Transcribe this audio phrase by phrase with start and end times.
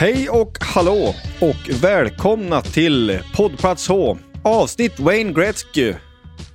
[0.00, 4.18] Hej och hallå och välkomna till Poddplats H.
[4.42, 5.94] Avsnitt Wayne Gretzky.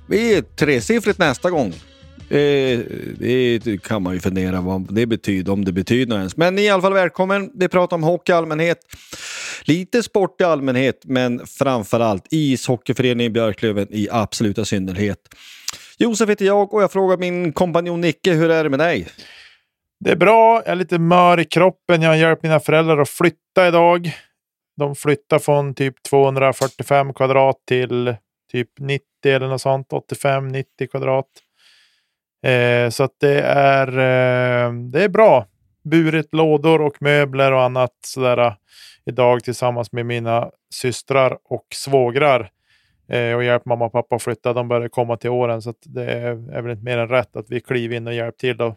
[0.08, 1.68] Vi är tresiffrigt nästa gång.
[2.28, 2.78] Eh,
[3.18, 6.36] det kan man ju fundera vad det betyder, om det betyder något ens.
[6.36, 7.50] Men i alla fall välkommen.
[7.54, 8.78] Vi pratar om hockey i allmänhet.
[9.64, 15.18] Lite sport i allmänhet, men framförallt ishockeyföreningen Björklöven i absoluta synnerhet.
[15.98, 19.08] Josef heter jag och jag frågar min kompanjon Nicke, hur är det med dig?
[20.00, 20.62] Det är bra.
[20.64, 22.02] Jag är lite mör i kroppen.
[22.02, 24.12] Jag har hjälpt mina föräldrar att flytta idag.
[24.76, 28.16] De flyttar från typ 245 kvadrat till
[28.52, 29.88] typ 90 eller något sånt.
[29.88, 31.26] 85-90 kvadrat.
[32.46, 35.46] Eh, så att det är, eh, det är bra.
[35.84, 38.52] Burit lådor och möbler och annat sådär eh,
[39.06, 42.50] idag tillsammans med mina systrar och svågrar.
[43.08, 44.52] Eh, och hjälpt mamma och pappa att flytta.
[44.52, 47.36] De börjar komma till åren så att det är, är väl inte mer än rätt
[47.36, 48.56] att vi kliver in och hjälper till.
[48.56, 48.76] Då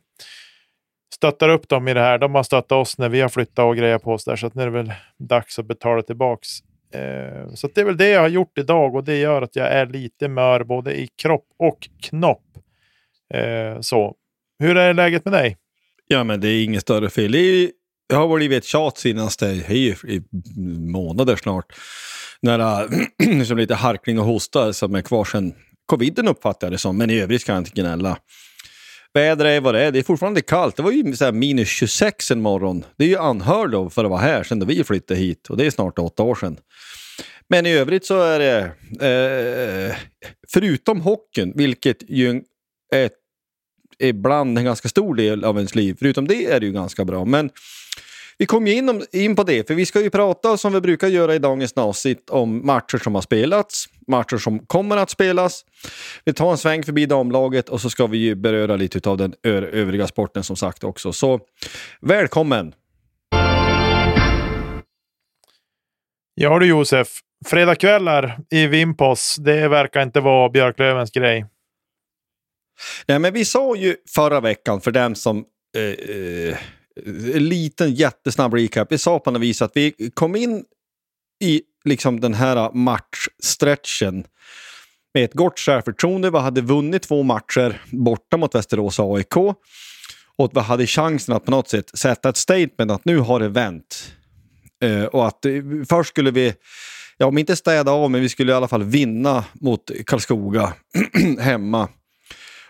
[1.16, 2.18] stöttar upp dem i det här.
[2.18, 4.56] De har stöttat oss när vi har flyttat och grejat på oss där, så att
[4.56, 6.50] nu är det väl dags att betala tillbaks.
[6.94, 9.68] Eh, så det är väl det jag har gjort idag och det gör att jag
[9.68, 12.44] är lite mör både i kropp och knopp.
[13.34, 14.16] Eh, så.
[14.60, 15.58] Hur är läget med dig?
[16.08, 17.32] Ja, men det är inget större fel.
[17.32, 17.72] Det, är,
[18.08, 20.22] jag har blivit ett tjat senaste i, i
[20.80, 21.66] månader snart.
[22.42, 22.90] Nära äh,
[23.38, 25.54] liksom lite harkling och hosta som är kvar sedan
[25.86, 28.18] coviden uppfattar jag det som, men i övrigt kan jag inte gnälla.
[29.18, 29.92] Vädret är vad det är.
[29.92, 30.76] Det är fortfarande kallt.
[30.76, 32.86] Det var ju så minus 26 en morgon.
[32.98, 35.66] Det är ju anhörd då för att vara här sedan vi flyttade hit och det
[35.66, 36.58] är snart åtta år sedan.
[37.50, 38.60] Men i övrigt så är det,
[39.90, 39.96] eh,
[40.54, 42.42] förutom hockeyn, vilket ju
[42.94, 43.10] är
[44.00, 47.26] ibland en ganska stor del av ens liv, förutom det är det ju ganska bra.
[47.26, 47.50] Men
[48.38, 51.08] vi kommer ju in, in på det, för vi ska ju prata som vi brukar
[51.08, 55.66] göra i dagens avsnitt om matcher som har spelats, matcher som kommer att spelas.
[56.26, 59.34] Vi tar en sväng förbi damlaget och så ska vi ju beröra lite av den
[59.44, 61.14] övriga sporten som sagt också.
[61.14, 61.40] Så
[62.02, 62.74] välkommen!
[66.36, 67.08] Ja du Josef,
[67.46, 71.46] fredagkvällar i Vimpos, det verkar inte vara Björklövens grej.
[73.08, 75.46] Nej, men vi sa ju förra veckan för den som
[75.78, 76.58] eh, eh
[77.40, 78.92] liten jättesnabb recap.
[78.92, 80.64] Vi sa på något vis att vi kom in
[81.44, 84.24] i liksom den här matchstretchen
[85.14, 86.32] med ett gott självförtroende.
[86.32, 89.38] Vi hade vunnit två matcher borta mot Västerås AIK.
[90.38, 93.50] Och vi hade chansen att på något sätt sätta ett statement att nu har det
[93.50, 94.14] vänt.
[94.84, 96.54] Uh, och att uh, först skulle vi,
[97.18, 100.74] ja om inte städa av, men vi skulle i alla fall vinna mot Karlskoga
[101.40, 101.90] hemma.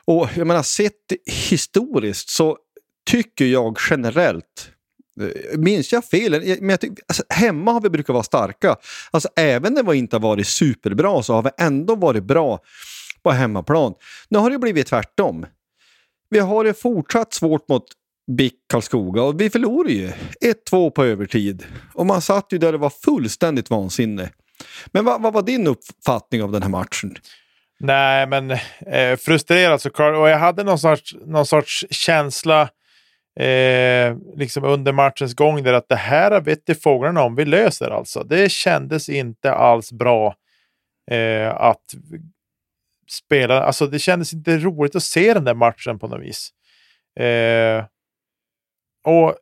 [0.06, 0.94] Och jag menar, sett
[1.26, 2.58] historiskt så
[3.08, 4.72] tycker jag generellt
[5.22, 6.34] eh, Minns jag fel?
[6.34, 8.76] Eh, men jag tycker, alltså, hemma har vi brukat vara starka.
[9.12, 12.60] Alltså, även när vi inte har varit superbra så har vi ändå varit bra
[13.24, 13.94] på hemmaplan.
[14.30, 15.46] Nu har det blivit tvärtom.
[16.30, 17.84] Vi har det fortsatt svårt mot
[18.32, 20.12] BIK Karlskoga och vi förlorade ju
[20.72, 21.66] 1-2 på övertid.
[21.94, 24.30] Och man satt ju där det var fullständigt vansinne.
[24.88, 27.16] Men vad, vad var din uppfattning av den här matchen?
[27.80, 30.16] Nej, men eh, frustrerad såklart.
[30.16, 32.70] Och jag hade någon sorts, någon sorts känsla
[33.40, 37.36] eh, liksom under matchens gång där att det här vet fåglarna om.
[37.36, 38.24] Vi löser alltså.
[38.24, 40.36] Det kändes inte alls bra
[41.12, 41.84] eh, att
[43.10, 43.64] spela.
[43.64, 46.50] Alltså det kändes inte roligt att se den där matchen på något vis.
[47.20, 47.86] Eh,
[49.04, 49.36] och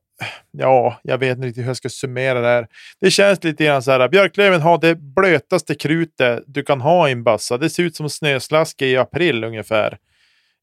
[0.52, 2.68] ja, jag vet inte riktigt hur jag ska summera det här.
[3.02, 4.10] Det känns lite grann så här.
[4.10, 7.58] Björklöven har det blötaste krutet du kan ha i en bössa.
[7.58, 9.98] Det ser ut som snöslaske i april ungefär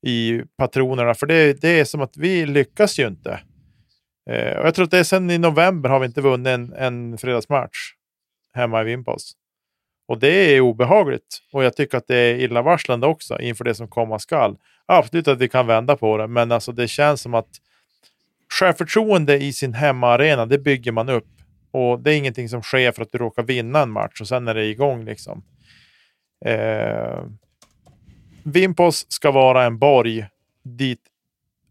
[0.02, 1.14] i patronerna.
[1.14, 3.40] För det, det är som att vi lyckas ju inte.
[4.30, 6.72] Eh, och jag tror att det är sen i november har vi inte vunnit en,
[6.72, 7.76] en fredagsmatch
[8.52, 9.32] hemma i Vimpos.
[10.08, 11.38] Och det är obehagligt.
[11.52, 14.56] Och jag tycker att det är illavarslande också inför det som komma skall.
[14.86, 17.48] Absolut att vi kan vända på det, men alltså det känns som att
[18.52, 21.28] självförtroende i sin hemmaarena, det bygger man upp.
[21.70, 24.48] Och det är ingenting som sker för att du råkar vinna en match och sen
[24.48, 25.44] är det igång liksom.
[26.44, 27.24] Eh,
[28.44, 30.26] Vimpos ska vara en borg
[30.62, 31.00] dit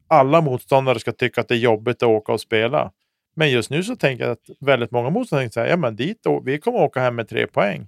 [0.08, 2.92] alla motståndare ska tycka att det är jobbigt att åka och spela.
[3.36, 6.48] Men just nu så tänker jag att väldigt många motståndare säger ja men dit och
[6.48, 7.88] vi kommer åka hem med tre poäng.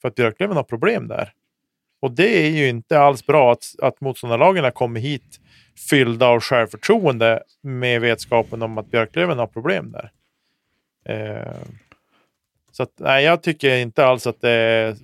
[0.00, 1.32] För att Björklöven har problem där.
[2.00, 5.40] Och det är ju inte alls bra att, att motståndarlagen kommer hit
[5.90, 10.12] fyllda av självförtroende med vetskapen om att Björklöven har problem där.
[11.04, 11.66] Eh,
[12.72, 14.96] så att, nej, jag tycker inte alls att det är,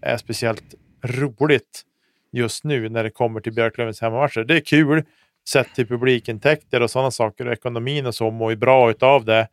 [0.00, 1.84] är speciellt roligt
[2.32, 4.44] just nu när det kommer till Björklövens hemmamatcher.
[4.44, 5.04] Det är kul
[5.48, 9.48] sett till publikintäkter och sådana saker och ekonomin och så mår ju bra utav det.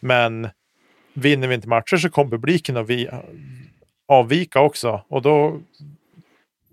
[0.00, 0.48] Men
[1.14, 3.08] vinner vi inte matcher så kommer publiken att vi,
[4.08, 5.60] avvika också och då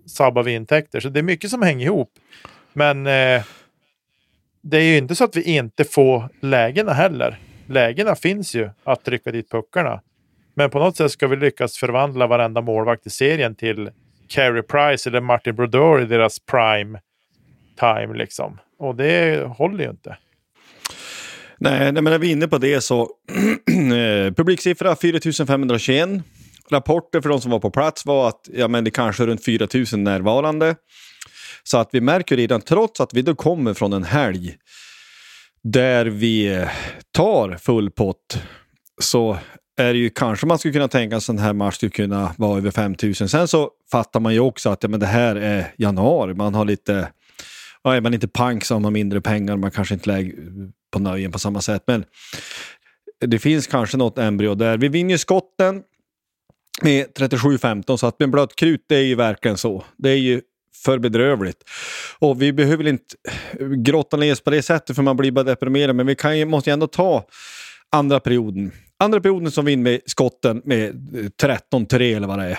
[0.06, 1.00] sabbar vi intäkter.
[1.00, 2.10] Så det är mycket som hänger ihop.
[2.72, 3.42] Men eh,
[4.62, 7.38] det är ju inte så att vi inte får lägena heller.
[7.66, 10.02] Lägena finns ju att trycka dit puckarna.
[10.54, 13.90] Men på något sätt ska vi lyckas förvandla varenda målvakt i serien till
[14.28, 17.00] Carey Price eller Martin Brodeur i deras prime
[17.80, 18.58] time liksom.
[18.78, 20.16] Och det håller ju inte.
[21.58, 23.02] Nej, men när vi är inne på det så
[23.70, 26.08] eh, publiksiffra 4521.
[26.70, 29.44] Rapporter för de som var på plats var att ja, men det kanske är runt
[29.44, 30.74] 4000 närvarande.
[31.62, 34.56] Så att vi märker redan, trots att vi då kommer från en helg
[35.62, 36.66] där vi
[37.12, 38.42] tar full pott,
[39.00, 39.38] så
[39.78, 42.34] är det ju kanske man skulle kunna tänka sig att en här match skulle kunna
[42.38, 43.28] vara över 5000.
[43.28, 46.64] Sen så fattar man ju också att ja, men det här är januari, man har
[46.64, 47.08] lite
[47.82, 50.34] ja, är man inte pank så har man mindre pengar, man kanske inte lägger
[50.90, 51.82] på nöjen på samma sätt.
[51.86, 52.04] Men
[53.20, 54.78] det finns kanske något embryo där.
[54.78, 55.82] Vi vinner ju skotten
[56.82, 59.84] med 37-15 så att med blött krut, det är ju verkligen så.
[59.96, 60.40] Det är ju
[60.84, 61.64] för bedrövligt.
[62.18, 63.14] Och vi behöver inte
[63.76, 65.96] grotta ner oss på det sättet för man blir bara deprimerad.
[65.96, 67.24] Men vi kan ju, måste ju ändå ta
[67.90, 68.72] andra perioden.
[68.98, 72.58] Andra perioden som vi in med skotten med eh, 13-3 eller vad det är.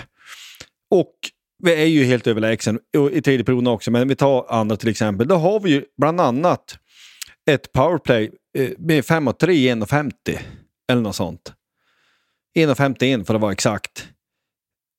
[0.90, 1.14] Och
[1.62, 2.78] vi är ju helt överlägsen
[3.12, 5.28] i tredje perioden också, men vi tar andra till exempel.
[5.28, 6.78] Då har vi ju bland annat
[7.50, 10.38] ett powerplay eh, med 5 och 3 i 1,50
[10.92, 11.52] eller något sånt.
[12.58, 14.08] 1,51 för att vara exakt.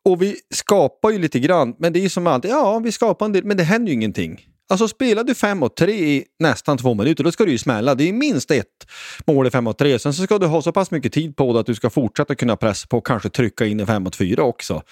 [0.10, 3.26] Och vi skapar ju lite grann, men det är ju som alltid, ja vi skapar
[3.26, 4.46] en del, men det händer ju ingenting.
[4.72, 7.96] Alltså spelar du 5 mot 3 i nästan två minuter, då ska du ju smälla.
[7.96, 8.88] Det är minst ett
[9.28, 10.00] mål i 5 mot 3.
[10.00, 12.36] Sen så ska du ha så pass mycket tid på dig att du ska fortsätta
[12.36, 14.84] kunna pressa på och kanske trycka in i 5 mot 4 också.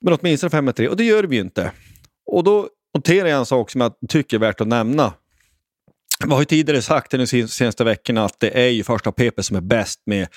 [0.00, 1.72] Men åtminstone 5 mot 3, och det gör vi ju inte.
[2.26, 5.12] Och då noterar jag en sak som jag tycker är värt att nämna.
[6.24, 9.56] Vi har ju tidigare sagt de senaste veckorna att det är ju första PP som
[9.56, 10.28] är bäst med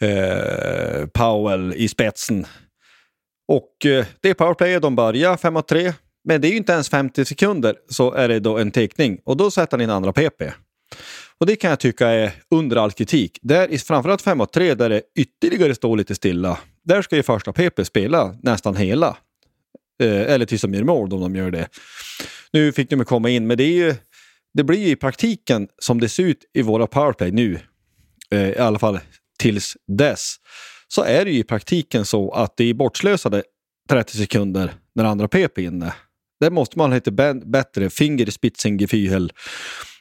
[0.00, 2.46] eh, Powell i spetsen.
[3.48, 5.92] Och eh, det är powerplay, de börjar 5 mot 3.
[6.26, 9.36] Men det är ju inte ens 50 sekunder så är det då en teckning och
[9.36, 10.42] då sätter han in andra PP.
[11.38, 13.38] Och det kan jag tycka är under all kritik.
[13.42, 17.22] Där i framförallt 5 och 3 där det ytterligare står lite stilla, där ska ju
[17.22, 19.16] första PP spela nästan hela.
[20.02, 21.68] Eh, eller tills de gör mål om de gör det.
[22.52, 23.94] Nu fick de komma in, men det, är ju,
[24.54, 27.58] det blir ju i praktiken som det ser ut i våra powerplay nu,
[28.30, 28.98] eh, i alla fall
[29.38, 30.36] tills dess,
[30.88, 33.42] så är det ju i praktiken så att det är bortslösade
[33.88, 35.92] 30 sekunder när andra PP är inne.
[36.40, 37.40] Där måste man ha lite bättre
[37.74, 39.32] finger i fingerspitzengefühl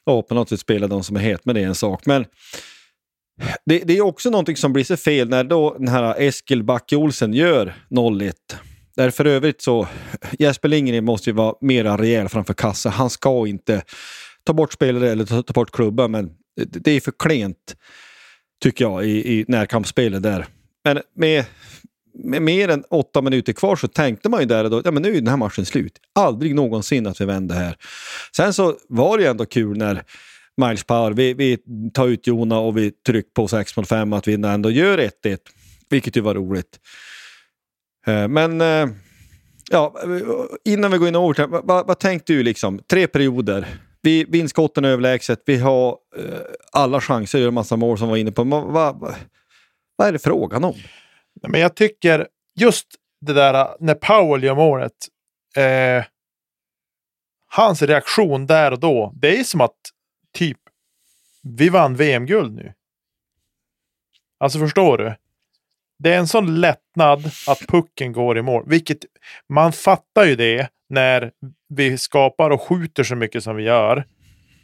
[0.03, 2.05] och på något sätt spela de som är het, men det är en sak.
[2.05, 2.25] Men
[3.65, 6.95] det, det, är också någonting som blir så fel när då den här Eskil Backe
[6.95, 8.33] Olsen gör 0-1.
[8.95, 9.87] Där för övrigt så,
[10.39, 12.89] Jesper Lindgren måste ju vara mera rejäl framför kassa.
[12.89, 13.83] Han ska inte
[14.43, 17.75] ta bort spelare eller ta, ta bort klubbar, men det, det är för klent
[18.63, 20.45] tycker jag i, i närkampsspelet där.
[20.83, 21.45] Men med,
[22.23, 25.03] med mer än åtta minuter kvar så tänkte man ju där och då, ja men
[25.03, 25.99] nu är den här matchen slut.
[26.13, 27.77] Aldrig någonsin att vi vänder här.
[28.35, 30.03] Sen så var det ju ändå kul när
[30.57, 31.57] Miles Power, vi, vi
[31.93, 35.37] tar ut Jona och vi trycker på 6 mot 5 att vi ändå gör 1-1.
[35.89, 36.79] Vilket ju var roligt.
[38.07, 38.87] Eh, men eh,
[39.71, 39.95] ja,
[40.65, 42.79] innan vi går in i overtime, vad, vad, tänkte du liksom?
[42.79, 43.67] Tre perioder.
[44.01, 46.23] Vi vinner skotten överlägset, vi har eh,
[46.71, 48.43] alla chanser gör en massa mål som var inne på.
[48.43, 49.15] Vad, vad,
[49.95, 50.75] vad är det frågan om?
[51.41, 52.87] Men jag tycker just
[53.21, 54.91] det där äh, när Powell gör målet.
[55.55, 56.03] Eh,
[57.47, 59.13] hans reaktion där och då.
[59.15, 59.77] Det är som att
[60.33, 60.57] typ
[61.43, 62.73] vi vann VM-guld nu.
[64.39, 65.15] Alltså förstår du?
[65.99, 68.63] Det är en sån lättnad att pucken går i mål.
[68.67, 68.97] Vilket
[69.49, 71.31] man fattar ju det när
[71.69, 74.07] vi skapar och skjuter så mycket som vi gör.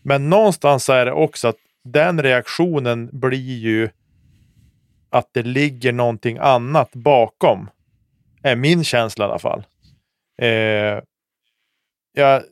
[0.04, 3.90] Men någonstans är det också att den reaktionen blir ju
[5.12, 7.70] att det ligger någonting annat bakom.
[8.44, 9.64] Är min känsla i alla fall.
[10.42, 11.00] Eh,
[12.14, 12.44] jag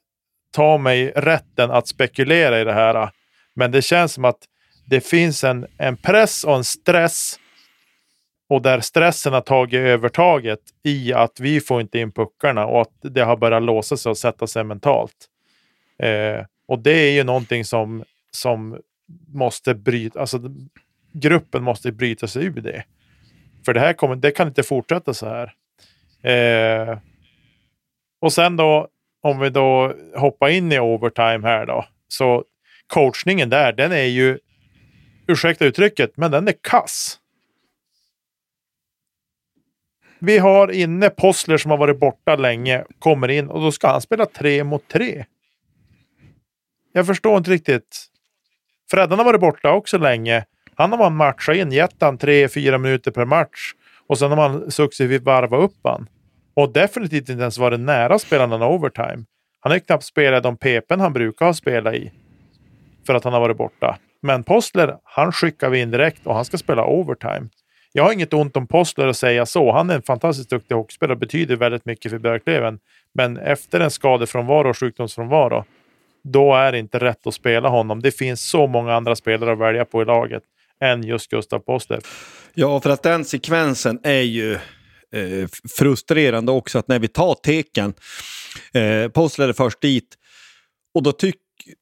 [0.51, 3.11] tar mig rätten att spekulera i det här.
[3.53, 4.39] Men det känns som att
[4.85, 7.39] det finns en, en press och en stress.
[8.49, 12.93] Och där stressen har tagit övertaget i att vi får inte in puckarna och att
[13.01, 15.27] det har börjat låsa sig och sätta sig mentalt.
[16.03, 18.79] Eh, och det är ju någonting som, som
[19.27, 20.39] måste bryta, alltså
[21.13, 22.83] gruppen måste bryta sig ur det.
[23.65, 25.53] För det här kommer, det kan inte fortsätta så här.
[26.31, 26.97] Eh,
[28.21, 28.87] och sen då,
[29.21, 32.43] om vi då hoppar in i overtime här då, så
[32.87, 34.39] coachningen där, den är ju,
[35.27, 37.19] ursäkta uttrycket, men den är kass.
[40.19, 44.01] Vi har inne Possler som har varit borta länge, kommer in och då ska han
[44.01, 45.25] spela tre mot tre.
[46.91, 48.05] Jag förstår inte riktigt.
[48.91, 50.45] Freddan har varit borta också länge.
[50.79, 53.73] Han har man matchat in, gett han tre, fyra minuter per match.
[54.07, 56.07] Och sen har man successivt varvat upp han.
[56.53, 59.25] Och definitivt inte ens varit nära spelarna i någon overtime.
[59.59, 62.11] Han har ju knappt spelat de PPn han brukar ha spelat i.
[63.07, 63.97] För att han har varit borta.
[64.21, 67.49] Men Postler, han skickar vi in direkt och han ska spela overtime.
[67.93, 69.71] Jag har inget ont om Postler att säga så.
[69.71, 72.79] Han är en fantastiskt duktig hockeyspelare och betyder väldigt mycket för Björklöven.
[73.13, 75.65] Men efter en skadefrånvaro och sjukdomsfrånvaro,
[76.23, 78.01] då är det inte rätt att spela honom.
[78.01, 80.43] Det finns så många andra spelare att välja på i laget
[80.83, 81.99] än just Gustav Postler.
[82.53, 84.53] Ja, för att den sekvensen är ju
[85.13, 86.79] eh, frustrerande också.
[86.79, 87.93] Att när vi tar teken,
[88.73, 90.15] eh, Postler är först dit
[90.93, 91.39] och då tycker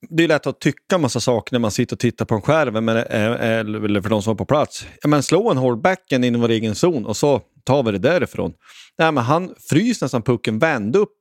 [0.10, 2.86] det är lätt att tycka massa saker när man sitter och tittar på en skärm,
[2.86, 4.88] men, eh, eh, eller för de som är på plats.
[5.04, 8.54] Men slå en hårdbacken inom vår egen zon och så tar vi det därifrån.
[8.98, 11.16] Nej, men han fryser nästan pucken, vände upp,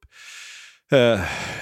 [0.92, 1.20] eh,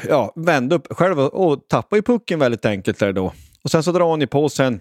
[0.09, 3.33] ja, vände upp själv och tappade ju pucken väldigt enkelt där då.
[3.65, 4.81] Och sen så drar han ju på sen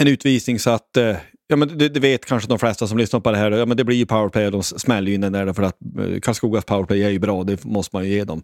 [0.00, 1.16] en utvisning så att eh,
[1.48, 3.50] Ja, men det, det, vet kanske de flesta som lyssnar på det här.
[3.50, 5.76] Ja, men det blir ju powerplay och de smäller ju in den där för att
[5.98, 7.44] eh, Karlskogas powerplay är ju bra.
[7.44, 8.42] Det måste man ju ge dem.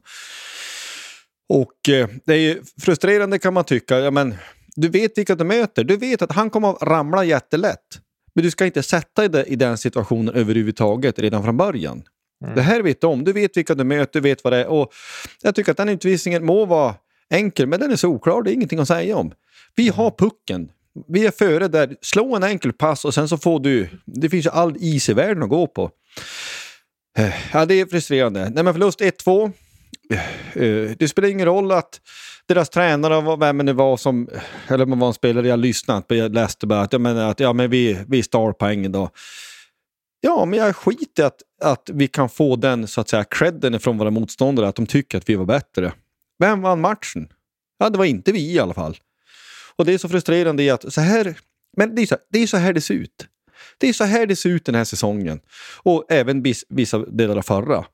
[1.49, 3.99] Och eh, det är ju frustrerande kan man tycka.
[3.99, 4.35] Ja, men
[4.77, 5.85] du vet vilka du möter.
[5.85, 8.01] Du vet att han kommer att ramla jättelätt.
[8.35, 12.03] Men du ska inte sätta dig i den situationen överhuvudtaget redan från början.
[12.45, 12.55] Mm.
[12.55, 13.25] Det här vet du om.
[13.25, 14.67] Du vet vilka du möter, du vet vad det är.
[14.67, 14.93] Och
[15.43, 16.95] jag tycker att den utvisningen må vara
[17.31, 18.43] enkel, men den är så oklar.
[18.43, 19.33] Det är ingenting att säga om.
[19.77, 20.71] Vi har pucken.
[21.09, 21.97] Vi är före där.
[22.01, 23.89] Slå en enkel pass och sen så får du...
[24.05, 25.91] Det finns ju all is i världen att gå på.
[27.19, 28.51] Eh, ja, det är frustrerande.
[28.51, 29.53] Nej, men förlust 1-2.
[30.11, 32.01] Eh, eh, det spelar ingen roll att
[32.47, 34.29] deras tränare, vem det var som,
[34.69, 37.31] eller om det var en spelare jag lyssnat på, jag läste bara att, jag menar
[37.31, 39.11] att ja, men vi, vi star poäng idag.
[40.21, 43.81] Ja, men jag skiter i att, att vi kan få den så att säga credden
[43.81, 45.93] från våra motståndare, att de tycker att vi var bättre.
[46.39, 47.29] Vem vann matchen?
[47.79, 48.97] Ja, det var inte vi i alla fall.
[49.77, 51.39] Och det är så frustrerande i att så här,
[51.77, 53.27] men det är så, det är så här det ser ut.
[53.79, 55.41] Det är så här det ser ut den här säsongen.
[55.83, 57.85] Och även vissa delar av förra.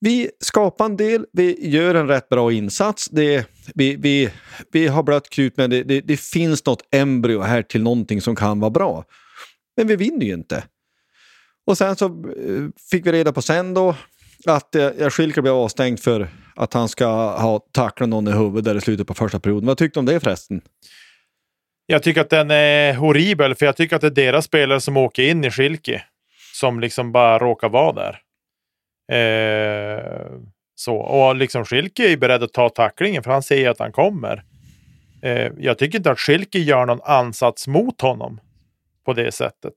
[0.00, 3.08] Vi skapar en del, vi gör en rätt bra insats.
[3.10, 4.30] Det, vi, vi,
[4.72, 8.36] vi har blött krut, men det, det, det, finns något embryo här till någonting som
[8.36, 9.04] kan vara bra.
[9.76, 10.64] Men vi vinner ju inte.
[11.66, 13.96] Och sen så eh, fick vi reda på sen då
[14.46, 17.06] att eh, Schilker blev avstängd för att han ska
[17.40, 19.66] ha tacklat någon i huvudet där i slutet på första perioden.
[19.66, 20.60] Vad tyckte du om det förresten?
[21.92, 24.96] Jag tycker att den är horribel, för jag tycker att det är deras spelare som
[24.96, 26.04] åker in i Schilke.
[26.54, 28.18] Som liksom bara råkar vara där.
[29.12, 30.30] Eh,
[30.74, 30.96] så.
[30.96, 34.44] Och liksom Schilke är beredd att ta tacklingen, för han ser att han kommer.
[35.22, 38.40] Eh, jag tycker inte att Schilke gör någon ansats mot honom
[39.04, 39.74] på det sättet.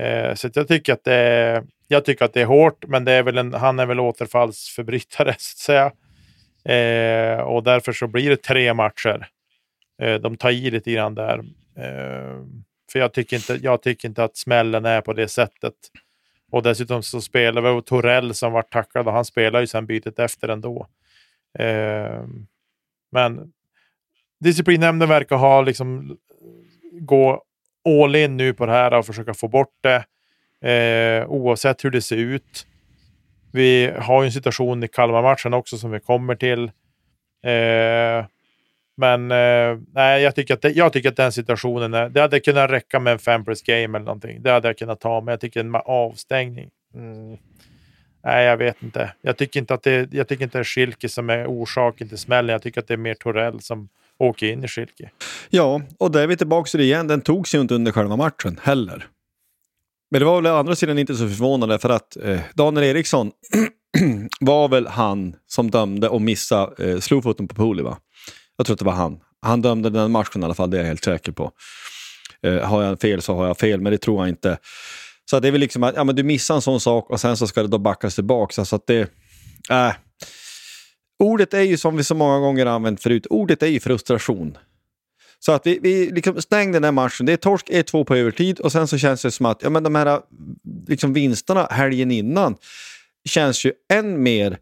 [0.00, 3.12] Eh, så jag tycker att det är, jag tycker att det är hårt, men det
[3.12, 5.92] är väl en, han är väl återfallsförbrytare så att säga.
[6.76, 9.28] Eh, och därför så blir det tre matcher.
[10.02, 11.38] Eh, de tar i lite grann där.
[11.76, 12.44] Eh,
[12.92, 15.74] för jag tycker, inte, jag tycker inte att smällen är på det sättet.
[16.50, 20.18] Och dessutom så spelar vi Torell som var tacklad och han spelar ju sen bytet
[20.18, 20.88] efter ändå.
[21.58, 22.24] Eh,
[23.12, 23.52] men
[24.40, 26.18] disciplinnämnden verkar ha liksom
[26.92, 27.42] gå
[27.88, 30.04] all in nu på det här och försöka få bort det.
[30.70, 32.66] Eh, oavsett hur det ser ut.
[33.52, 36.64] Vi har ju en situation i Kalmar-matchen också som vi kommer till.
[37.44, 38.26] Eh,
[38.96, 42.40] men eh, nej, jag tycker, att det, jag tycker att den situationen, är, det hade
[42.40, 44.42] kunnat räcka med en fem plus game eller någonting.
[44.42, 46.70] Det hade jag kunnat ta, men jag tycker en avstängning.
[46.94, 47.36] Mm.
[48.24, 49.12] Nej, jag vet inte.
[49.22, 52.18] Jag tycker inte att det, jag tycker inte det är Schilke som är orsaken till
[52.18, 52.52] smällen.
[52.52, 55.10] Jag tycker att det är mer Torell som åker in i Schilke.
[55.50, 57.08] Ja, och där är vi tillbaka till det igen.
[57.08, 59.06] Den togs ju inte under själva matchen heller.
[60.10, 63.30] Men det var väl å andra sidan inte så förvånande för att eh, Daniel Eriksson
[64.40, 67.98] var väl han som dömde och missade eh, slowfooten på Poli, va?
[68.56, 69.20] Jag tror att det var han.
[69.42, 71.52] Han dömde den matchen i alla fall, det är jag helt säker på.
[72.42, 74.58] Eh, har jag fel så har jag fel, men det tror jag inte.
[75.30, 77.36] Så det är väl liksom att ja, men du missar en sån sak och sen
[77.36, 78.64] så ska det då backas tillbaka.
[78.64, 79.00] Så att det...
[79.70, 79.92] Äh.
[81.18, 84.58] Ordet är ju som vi så många gånger använt förut, ordet är ju frustration.
[85.38, 87.26] Så att vi, vi liksom stängde den här matchen.
[87.26, 89.82] Det är torsk 1-2 på övertid och sen så känns det som att ja, men
[89.82, 90.18] de här äh,
[90.88, 92.56] liksom vinsterna helgen innan
[93.28, 94.58] känns ju än mer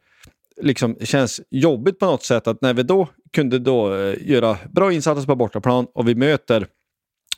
[0.61, 2.47] liksom, känns jobbigt på något sätt.
[2.47, 6.67] Att när vi då kunde då eh, göra bra insatser på bortaplan och vi möter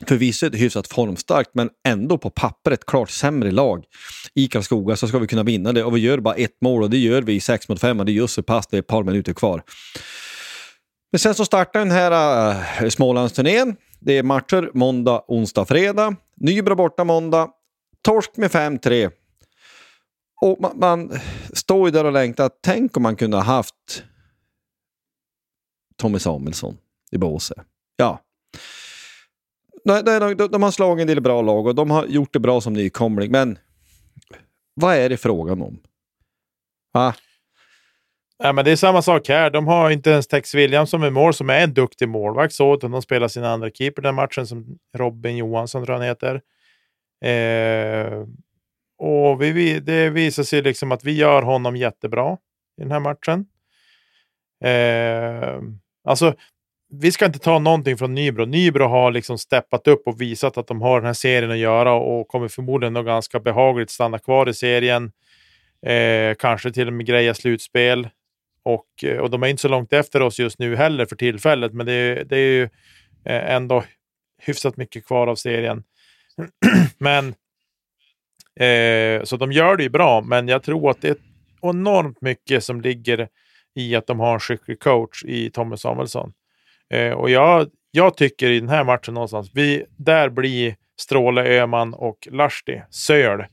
[0.07, 3.83] förvisso ett hyfsat formstarkt men ändå på pappret klart sämre lag
[4.33, 6.89] i Karlskoga så ska vi kunna vinna det och vi gör bara ett mål och
[6.89, 8.79] det gör vi i 6 mot 5 och det är just så pass det är
[8.79, 9.63] ett par minuter kvar.
[11.11, 13.75] Men sen så startar den här äh, Smålandsturnén.
[13.99, 16.15] Det är matcher måndag, onsdag, fredag.
[16.35, 17.49] Nybro borta måndag.
[18.01, 19.11] Torsk med 5-3.
[20.41, 21.19] Och man, man,
[21.53, 22.49] står ju där och längtar.
[22.61, 24.03] Tänk om man kunde ha haft
[25.97, 26.77] Tommy Samuelsson
[27.11, 27.63] i båse.
[27.97, 28.21] Ja.
[29.83, 32.61] De, de, de har slagit en del bra lag och de har gjort det bra
[32.61, 33.31] som nykomling.
[33.31, 33.59] Men
[34.73, 35.79] vad är det frågan om?
[36.93, 37.15] Va?
[38.37, 39.49] Ja, men det är samma sak här.
[39.49, 42.53] De har inte ens Tex Williams som är mål, som är en duktig målvakt.
[42.53, 46.41] Så, utan de spelar sin andra keeper den matchen, som Robin Johansson tror han heter.
[47.25, 48.25] Eh,
[48.97, 52.37] och vi, det visar sig liksom att vi gör honom jättebra
[52.77, 53.45] i den här matchen.
[54.63, 55.61] Eh,
[56.03, 56.35] alltså,
[56.89, 58.45] vi ska inte ta någonting från Nybro.
[58.45, 61.93] Nybro har liksom steppat upp och visat att de har den här serien att göra
[61.93, 65.11] och kommer förmodligen nog ganska behagligt stanna kvar i serien.
[65.85, 68.09] Eh, kanske till och med greja slutspel.
[68.63, 71.73] Och, eh, och de är inte så långt efter oss just nu heller för tillfället,
[71.73, 72.63] men det är, det är ju
[73.25, 73.83] eh, ändå
[74.41, 75.83] hyfsat mycket kvar av serien.
[76.97, 77.35] men
[78.59, 81.17] eh, Så de gör det ju bra, men jag tror att det är
[81.61, 83.27] enormt mycket som ligger
[83.75, 86.33] i att de har en skicklig coach i Tommy Samuelsson.
[86.93, 91.93] Eh, och jag, jag tycker i den här matchen någonstans, vi, där blir Stråle, Öman
[91.93, 93.45] och Lahti, Söl,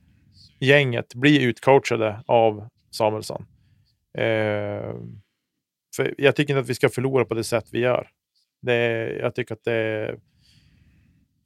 [0.60, 3.46] gänget, blir utcoachade av Samuelsson.
[4.18, 4.94] Eh,
[5.96, 8.08] för jag tycker inte att vi ska förlora på det sätt vi gör.
[8.62, 10.14] Det, jag tycker att det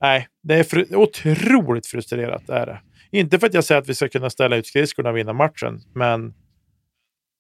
[0.01, 2.49] Nej, det är fru otroligt frustrerat.
[2.49, 2.81] Är det.
[3.17, 5.81] Inte för att jag säger att vi ska kunna ställa ut skridskorna och vinna matchen,
[5.95, 6.35] men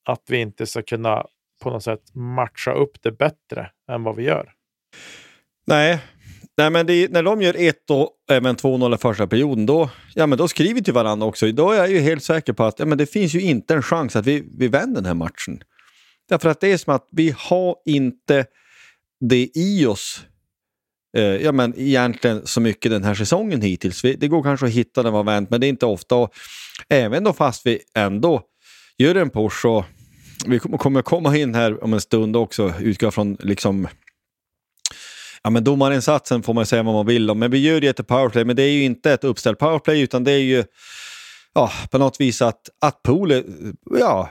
[0.08, 1.26] att vi inte ska kunna
[1.62, 4.52] på något sätt matcha upp det bättre än vad vi gör.
[5.66, 6.00] Nej,
[6.56, 10.26] Nej men det, när de gör 1 och även 2-0 i första perioden, då, ja,
[10.26, 11.52] men då skriver vi till varandra också.
[11.52, 13.82] Då är jag ju helt säker på att ja, men det finns ju inte en
[13.82, 15.62] chans att vi, vi vänder den här matchen.
[16.28, 18.46] Därför att det är som att vi har inte
[19.20, 20.26] det i oss
[21.16, 24.04] Eh, ja, men egentligen så mycket den här säsongen hittills.
[24.04, 26.14] Vi, det går kanske att hitta när man vänt, men det är inte ofta.
[26.14, 26.34] Och
[26.88, 28.42] även då fast vi ändå
[28.98, 29.84] gör en push och
[30.46, 33.88] vi kommer komma in här om en stund också, utgå från liksom
[35.42, 38.06] Ja, men domarinsatsen får man säga vad man vill om, men vi gör ju ett
[38.06, 40.64] powerplay, men det är ju inte ett uppställt powerplay utan det är ju
[41.54, 43.42] ja, på något vis att, att Poole,
[43.98, 44.30] ja,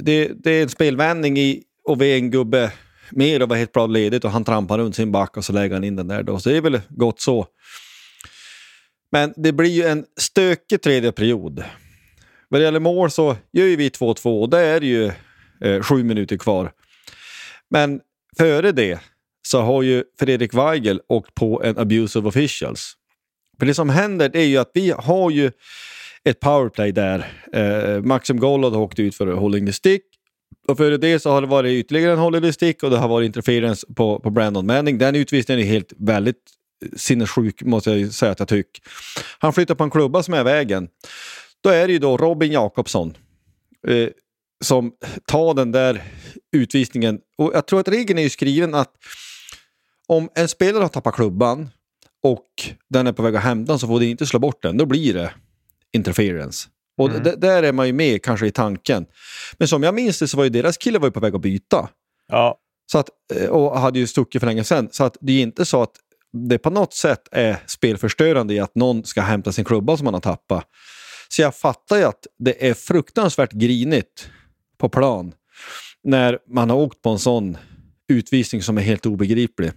[0.00, 2.72] det, det är en spelvändning i och vi är en gubbe
[3.10, 5.74] mer och var helt bra ledigt och han trampar runt sin back och så lägger
[5.74, 7.46] han in den där då, så det är väl gott så.
[9.12, 11.64] Men det blir ju en stökig tredje period.
[12.48, 15.12] Vad det gäller mål så gör ju vi 2-2 och det är ju
[15.60, 16.72] eh, sju minuter kvar.
[17.70, 18.00] Men
[18.38, 19.00] före det
[19.46, 22.96] så har ju Fredrik Weigel åkt på en abuse of officials.
[23.58, 25.50] För det som händer är ju att vi har ju
[26.24, 27.26] ett powerplay där.
[27.52, 30.02] Eh, Maxim Golod har åkt ut för holding the stick.
[30.68, 33.26] Och före det så har det varit ytterligare en holiday stick och det har varit
[33.26, 34.98] interference på, på Brandon Manning.
[34.98, 36.42] Den utvisningen är helt väldigt
[36.84, 38.82] eh, sinnessjuk måste jag säga att jag tycker.
[39.38, 40.88] Han flyttar på en klubba som är i vägen.
[41.60, 43.16] Då är det ju då Robin Jakobsson
[43.88, 44.08] eh,
[44.64, 44.92] som
[45.26, 46.02] tar den där
[46.52, 47.20] utvisningen.
[47.38, 48.92] Och jag tror att regeln är ju skriven att
[50.06, 51.68] om en spelare har tappat klubban
[52.22, 52.46] och
[52.88, 54.76] den är på väg att hämta den så får du inte slå bort den.
[54.76, 55.30] Då blir det
[55.92, 56.68] interference.
[56.96, 57.40] Och mm.
[57.40, 59.06] där är man ju med kanske i tanken.
[59.58, 61.88] Men som jag minns det så var ju deras kille var på väg att byta.
[62.28, 62.58] Ja.
[62.92, 64.88] Så att, eh, och hade ju stuckit för länge sedan.
[64.92, 65.92] Så att det är inte så att
[66.32, 70.14] det på något sätt är spelförstörande i att någon ska hämta sin klubba som man
[70.14, 70.64] har tappat.
[71.28, 74.30] Så jag fattar ju att det är fruktansvärt grinigt
[74.78, 75.32] på plan
[76.04, 77.58] när man har åkt på en sån
[78.08, 79.72] utvisning som är helt obegriplig.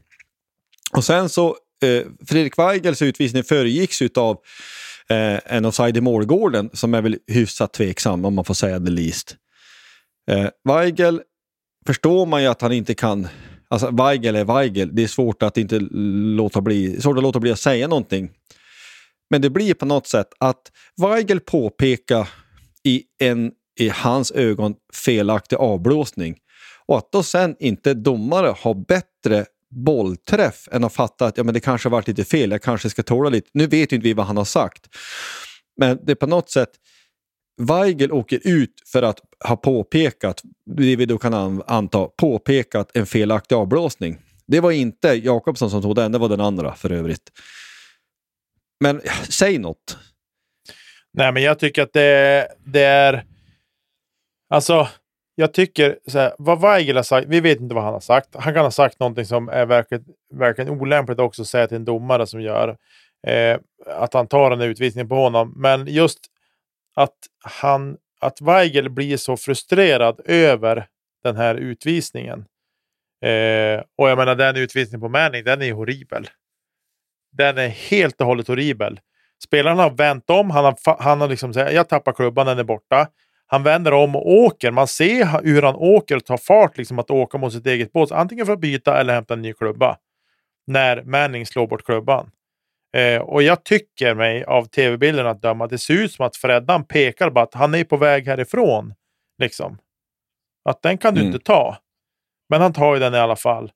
[0.93, 1.47] Och sen så,
[1.83, 4.39] eh, Fredrik Weigels utvisning föregicks av
[5.09, 8.91] eh, en offside i målgården som är väl hyfsat tveksam om man får säga det
[8.91, 9.35] least.
[10.31, 11.21] Eh, Weigel
[11.85, 13.27] förstår man ju att han inte kan
[13.71, 14.95] Alltså Weigel är Weigel.
[14.95, 15.79] Det är svårt att inte
[16.35, 18.29] låta bli, svårt att låta bli att säga någonting.
[19.29, 20.61] Men det blir på något sätt att
[21.01, 22.29] Weigel påpekar
[22.83, 26.37] i en i hans ögon felaktig avblåsning
[26.85, 31.53] och att då sen inte domare har bättre bollträff än att fatta att ja, men
[31.53, 33.49] det kanske har varit lite fel, jag kanske ska tåla lite.
[33.53, 34.87] Nu vet ju inte vi vad han har sagt.
[35.77, 36.69] Men det är på något sätt,
[37.61, 43.55] Weigel åker ut för att ha påpekat, det vi då kan anta, påpekat en felaktig
[43.55, 44.17] avblåsning.
[44.47, 47.31] Det var inte Jakobsson som tog den, det var den andra för övrigt.
[48.79, 49.97] Men säg något.
[51.13, 53.25] Nej, men jag tycker att det, det är...
[54.49, 54.87] Alltså,
[55.39, 58.35] jag tycker så här, vad Weigel har sagt, vi vet inte vad han har sagt.
[58.35, 61.85] Han kan ha sagt någonting som är verkligen, verkligen olämpligt också att säga till en
[61.85, 62.77] domare som gör
[63.27, 65.53] eh, att han tar den utvisningen på honom.
[65.55, 66.19] Men just
[66.95, 70.87] att han, att Weigel blir så frustrerad över
[71.23, 72.45] den här utvisningen.
[73.21, 76.29] Eh, och jag menar den utvisningen på Manning, den är horribel.
[77.31, 78.99] Den är helt och hållet horribel.
[79.43, 82.63] Spelaren har vänt om, han har, han har liksom sagt jag tappar klubban, den är
[82.63, 83.07] borta.
[83.51, 84.71] Han vänder om och åker.
[84.71, 88.11] Man ser hur han åker och tar fart liksom att åka mot sitt eget bås.
[88.11, 89.97] Antingen för att byta eller hämta en ny klubba.
[90.67, 92.31] När Manning slår bort klubban.
[92.93, 96.83] Eh, och jag tycker mig av tv-bilden att döma, det ser ut som att Freddan
[96.83, 98.93] pekar på att han är på väg härifrån.
[99.37, 99.77] Liksom.
[100.65, 101.33] Att den kan du mm.
[101.33, 101.77] inte ta.
[102.49, 103.71] Men han tar ju den i alla fall.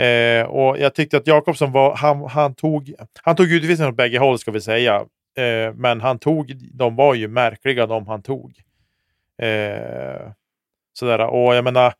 [0.00, 4.18] Eh, och jag tyckte att Jakobsson var, han, han tog, han tog utvisningen åt bägge
[4.18, 4.94] håll ska vi säga.
[5.38, 8.62] Eh, men han tog, de var ju märkliga de han tog.
[9.38, 10.32] Eh,
[10.92, 11.20] sådär.
[11.20, 11.92] Och jag menar,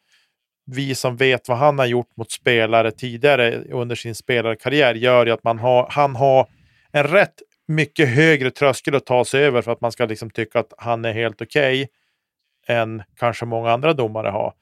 [0.67, 5.33] vi som vet vad han har gjort mot spelare tidigare under sin spelarkarriär gör ju
[5.33, 6.47] att man har, han har
[6.93, 10.61] en rätt mycket högre tröskel att ta sig över för att man ska liksom tycka
[10.61, 14.55] att han är helt okej okay, än kanske många andra domare har.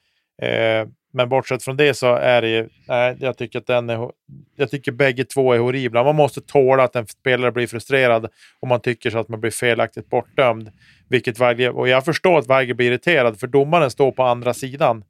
[0.42, 4.10] Eh, men bortsett från det så är det ju, nej, jag tycker att den är,
[4.56, 6.04] jag tycker bägge två är horribla.
[6.04, 8.28] Man måste tåla att en spelare blir frustrerad
[8.60, 10.70] om man tycker så att man blir felaktigt bortdömd.
[11.08, 15.04] Vilket Weigel, och jag förstår att Weigel blir irriterad, för domaren står på andra sidan.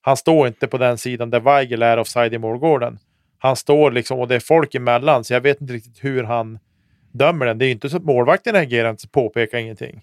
[0.00, 2.98] Han står inte på den sidan där Weigel är offside i målgården.
[3.38, 6.58] Han står liksom, och det är folk emellan, så jag vet inte riktigt hur han
[7.12, 7.58] dömer den.
[7.58, 10.00] Det är inte så att målvakten reagerar inte, påpekar ingenting.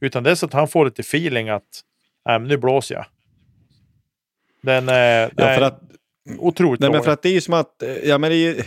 [0.00, 1.82] Utan det är så att han får lite feeling att,
[2.26, 3.04] nej, nu blåser jag.
[4.66, 5.80] Den är, ja, för att,
[6.38, 8.62] otroligt nej, men för att det är ju som att, ja men det är ju,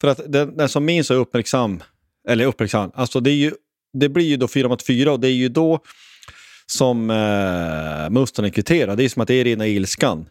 [0.00, 1.82] för att den, den som minns är uppmärksam,
[2.28, 3.52] eller uppmärksam, alltså det är ju,
[3.92, 5.80] det blir ju då fyra mot fyra och det är ju då
[6.66, 8.96] som eh, Mustonen kvitterar.
[8.96, 10.28] Det är som att det är rena ilskan.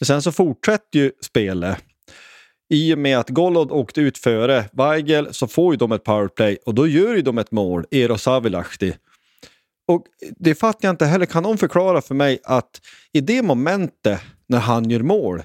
[0.00, 1.78] Men sen så fortsätter ju spelet.
[2.70, 6.58] I och med att Golod åkte ut före Weigel så får ju de ett powerplay
[6.66, 8.94] och då gör ju de ett mål, Eros Avilahti.
[9.86, 11.26] Och det fattar jag inte heller.
[11.26, 12.80] Kan någon förklara för mig att
[13.12, 15.42] i det momentet när han gör mål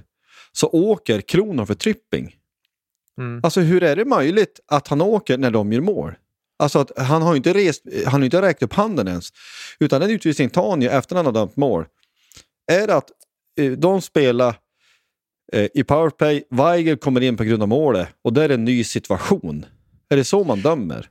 [0.51, 2.35] så åker Kronor för tripping?
[3.17, 3.41] Mm.
[3.43, 6.13] Alltså hur är det möjligt att han åker när de gör mål?
[6.59, 9.29] Alltså att han har inte, rest, han har inte räckt upp handen ens.
[9.79, 11.85] Utan den utvisningen tar han ju efter han har dömt mål.
[12.71, 13.11] Är det att
[13.59, 14.55] eh, de spelar
[15.53, 18.83] eh, i powerplay, Weigel kommer in på grund av målet och det är en ny
[18.83, 19.65] situation.
[20.09, 21.09] Är det så man dömer?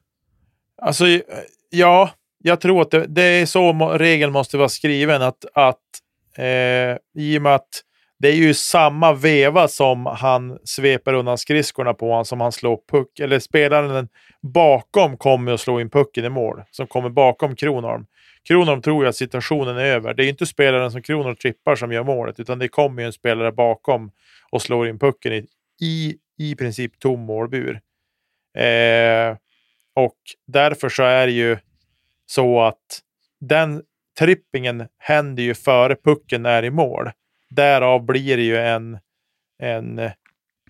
[0.82, 1.04] Alltså,
[1.70, 5.22] ja, jag tror att det, det är så regeln måste vara skriven.
[5.22, 5.77] Att, att
[6.37, 7.85] eh, I och med att
[8.18, 12.79] det är ju samma veva som han sveper undan skridskorna på honom som han slår
[12.90, 13.20] puck.
[13.20, 14.09] Eller spelaren
[14.42, 16.62] bakom kommer att slå in pucken i mål.
[16.70, 18.07] Som kommer bakom Kronholm.
[18.48, 20.14] Kronholm tror ju att situationen är över.
[20.14, 22.40] Det är inte spelaren som Kronholm trippar som gör målet.
[22.40, 24.11] Utan det kommer ju en spelare bakom
[24.51, 25.46] och slår in pucken i
[25.81, 27.81] i, i princip tom målbur.
[28.59, 29.37] Eh,
[29.94, 31.57] och därför så är det ju
[32.30, 33.00] så att
[33.40, 33.82] den
[34.18, 37.10] trippingen händer ju före pucken är i mål.
[37.50, 38.98] Därav blir det ju en,
[39.62, 40.10] en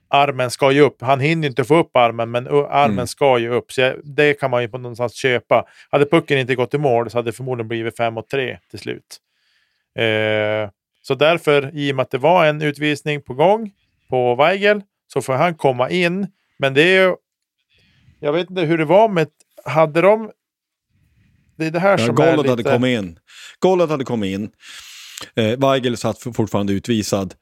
[0.09, 1.03] armen ska ju upp.
[1.03, 3.07] Han hinner inte få upp armen, men armen mm.
[3.07, 3.73] ska ju upp.
[3.73, 5.65] Så jag, det kan man ju på någonstans köpa.
[5.91, 8.79] Hade pucken inte gått i mål så hade det förmodligen blivit 5 mot 3 till
[8.79, 9.19] slut.
[9.99, 10.71] Eh,
[11.03, 13.71] så därför, i och med att det var en utvisning på gång
[14.09, 16.27] på Weigel, så får han komma in.
[16.59, 17.17] Men det är ju...
[18.21, 19.29] Jag vet inte hur det var med...
[19.65, 20.31] Hade de...
[21.59, 22.51] Det är det här ja, som är lite...
[22.51, 23.19] hade kommit in.
[23.59, 24.51] Gollet hade kommit in.
[25.37, 27.35] Eh, Weigel satt fortfarande utvisad.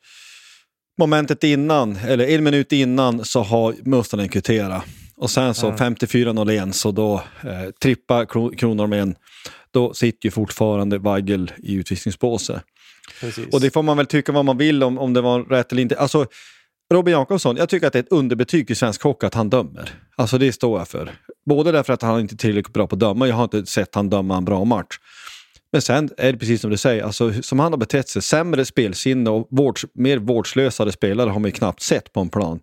[0.99, 4.85] Momentet innan, eller en minut innan, så har Mustonen kvitterat.
[5.17, 5.95] Och sen så Mm.
[5.95, 8.27] 54-01 så då eh, trippar
[8.57, 9.15] Kronormen.
[9.71, 12.63] Då sitter ju fortfarande Weigel i utvisningsbåset.
[13.53, 15.83] Och det får man väl tycka vad man vill om, om det var rätt eller
[15.83, 15.99] inte.
[15.99, 16.27] Alltså,
[16.95, 19.91] Robin Jakobsson, jag tycker att det är ett underbetyg i svensk hockey att han dömer.
[20.17, 21.11] Alltså det står jag för.
[21.47, 23.95] Både därför att han inte är tillräckligt bra på att döma, jag har inte sett
[23.95, 24.99] han döma en bra match.
[25.73, 28.65] Men sen är det precis som du säger, alltså, som han har betett sig, sämre
[28.65, 32.61] spelsinne och vårds, mer vårdslösare spelare har man ju knappt sett på en plan.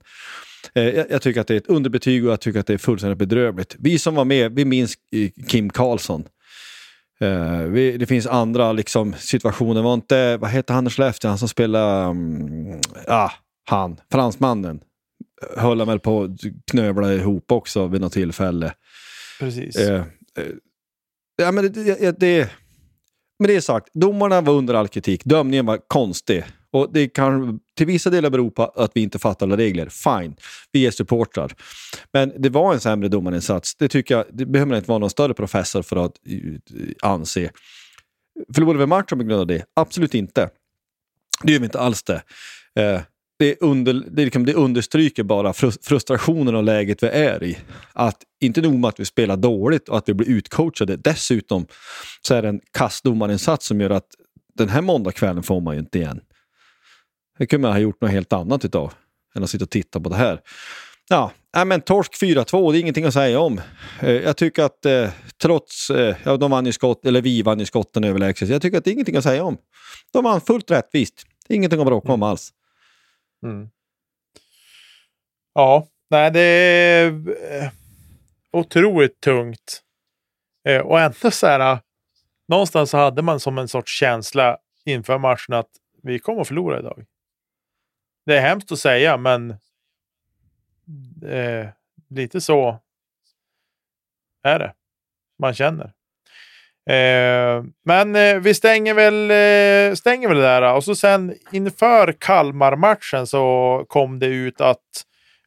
[0.76, 2.78] Eh, jag, jag tycker att det är ett underbetyg och jag tycker att det är
[2.78, 3.76] fullständigt bedrövligt.
[3.80, 6.24] Vi som var med, vi minns eh, Kim Karlsson.
[7.22, 9.82] Eh, vi, det finns andra liksom, situationer.
[9.82, 12.06] Var inte, vad heter han i Skellefteå, han som spelade...
[12.06, 13.32] um, mm, ah,
[13.66, 14.80] han, fransmannen.
[15.58, 16.40] Höll han väl på att
[16.72, 18.74] knövla ihop också vid något tillfälle.
[19.40, 19.76] Precis.
[19.76, 19.96] Eh,
[20.38, 20.46] eh,
[21.38, 22.52] ja, men det, det, det,
[23.40, 25.26] med det sagt, domarna var under all kritik.
[25.26, 26.44] Dömningen var konstig.
[26.72, 29.90] Och det kan till vissa delar bero på att vi inte fattar alla regler.
[29.90, 30.36] Fine,
[30.72, 31.54] vi är supportrar.
[32.12, 33.76] Men det var en sämre domarinsats.
[33.76, 37.52] Det tycker jag, det behöver man inte vara någon större professor för att eh, anse.
[38.54, 39.66] Förlorade vi matchen på grund av det?
[39.74, 40.50] Absolut inte.
[41.44, 42.24] Det gör vi inte alls det.
[42.76, 43.02] Eh,
[43.44, 47.58] det, under, det, liksom, det understryker bara frus- frustrationen och läget vi är i.
[47.94, 51.66] Att inte nog med att vi spelar dåligt och att vi blir utcoachade, dessutom
[52.22, 54.08] så är det en kastdomarinsats som gör att
[54.58, 56.20] den här måndagskvällen får man ju inte igen.
[57.38, 58.94] Det kunde man ha gjort något helt annat utav
[59.36, 60.40] än att sitta och titta på det här.
[61.10, 63.62] Ja, äh, men torsk 4-2, det är ingenting att säga om.
[64.02, 65.10] Eh, Jag tycker att eh,
[65.42, 68.78] trots, eh, ja de vann ju skott, eller vi vann ju skotten överlägset, jag tycker
[68.78, 69.58] att det är ingenting att säga om.
[70.14, 71.26] De vann fullt rättvist.
[71.50, 72.50] Ingenting att bråka om alls.
[73.44, 73.70] Mm.
[75.54, 77.08] Ja, nej det är
[77.64, 77.72] eh,
[78.52, 79.84] otroligt tungt.
[80.68, 81.80] Eh, och ändå så här, eh,
[82.48, 85.70] någonstans så hade man som en sorts känsla inför matchen att
[86.04, 87.06] vi kommer att förlora idag.
[88.26, 89.52] Det är hemskt att säga, men
[91.26, 91.70] eh,
[92.10, 92.80] lite så
[94.44, 94.74] är det.
[95.40, 95.94] Man känner.
[96.90, 100.74] Eh, men eh, vi stänger väl, eh, stänger väl det där.
[100.74, 104.80] Och så sen inför Kalmar-matchen så kom det ut att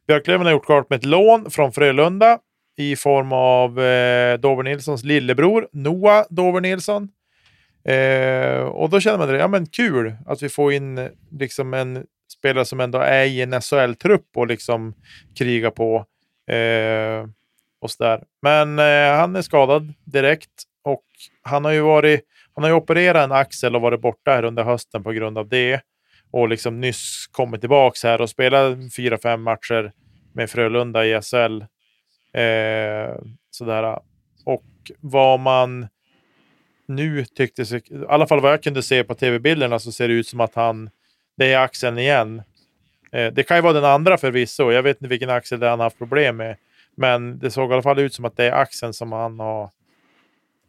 [0.07, 2.39] Björklöven har gjort klart med ett lån från Frölunda
[2.77, 7.09] i form av eh, Dover Nilssons lillebror Noah Dover Nilsson.
[7.85, 12.05] Eh, och då känner man det, ja men kul att vi får in liksom en
[12.33, 14.93] spelare som ändå är i en SHL-trupp och liksom
[15.37, 16.05] krigar på.
[16.53, 17.25] Eh,
[17.81, 18.23] och sådär.
[18.41, 21.03] Men eh, han är skadad direkt och
[21.41, 22.21] han har ju varit,
[22.55, 25.49] han har ju opererat en axel och varit borta här under hösten på grund av
[25.49, 25.81] det.
[26.31, 29.91] Och liksom nyss kommit tillbaka här och spelat fyra, fem matcher
[30.33, 31.61] med Frölunda i SHL.
[32.39, 33.15] Eh,
[33.51, 33.99] sådär.
[34.45, 34.63] Och
[34.99, 35.87] vad man
[36.87, 40.13] nu tyckte sig, i alla fall vad jag kunde se på tv-bilderna så ser det
[40.13, 40.89] ut som att han,
[41.37, 42.41] det är axeln igen.
[43.11, 44.71] Eh, det kan ju vara den andra förvisso.
[44.71, 46.57] Jag vet inte vilken axel det är han har haft problem med.
[46.95, 49.69] Men det såg i alla fall ut som att det är axeln som han har,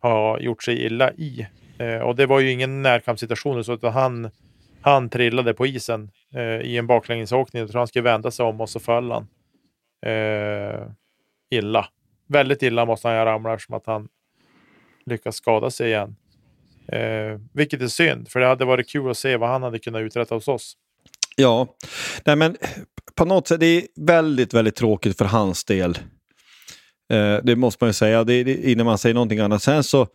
[0.01, 1.47] har gjort sig illa i.
[1.79, 4.31] Eh, och det var ju ingen närkampssituation så utan han,
[4.81, 7.61] han trillade på isen eh, i en baklängesåkning.
[7.61, 9.29] Jag tror han skulle vända sig om och så föll han.
[10.07, 10.81] Eh,
[11.51, 11.89] illa.
[12.27, 14.09] Väldigt illa måste han göra ramla eftersom att han
[15.07, 16.17] lyckas skada sig igen.
[16.93, 20.01] Eh, vilket är synd, för det hade varit kul att se vad han hade kunnat
[20.01, 20.77] uträtta hos oss.
[21.37, 21.67] Ja,
[22.25, 22.57] nej men
[23.15, 25.99] på något sätt, det är väldigt, väldigt tråkigt för hans del.
[27.11, 29.63] Eh, det måste man ju säga, det, det, innan man säger någonting annat.
[29.63, 30.07] Sen så,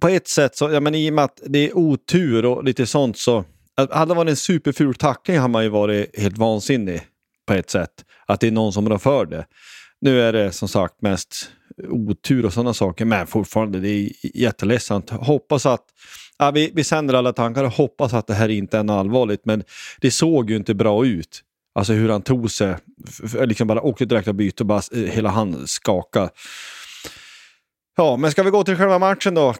[0.00, 2.86] på ett sätt, så, ja, men i och med att det är otur och lite
[2.86, 3.44] sånt så,
[3.90, 7.02] hade det varit en superful tackling hade man ju varit helt vansinnig
[7.46, 8.04] på ett sätt.
[8.26, 9.46] Att det är någon som rör för det.
[10.00, 11.50] Nu är det som sagt mest
[11.88, 15.10] otur och sådana saker, men fortfarande det är jätteledsamt.
[15.10, 15.84] Hoppas att
[16.38, 19.44] Ja, vi, vi sänder alla tankar och hoppas att det här inte är något allvarligt,
[19.44, 19.64] men
[20.00, 21.42] det såg ju inte bra ut.
[21.74, 22.76] Alltså hur han tog sig,
[23.46, 26.30] liksom bara åkte direkt och bytte och bara eh, hela han skakade.
[27.96, 29.54] Ja, men ska vi gå till själva matchen då?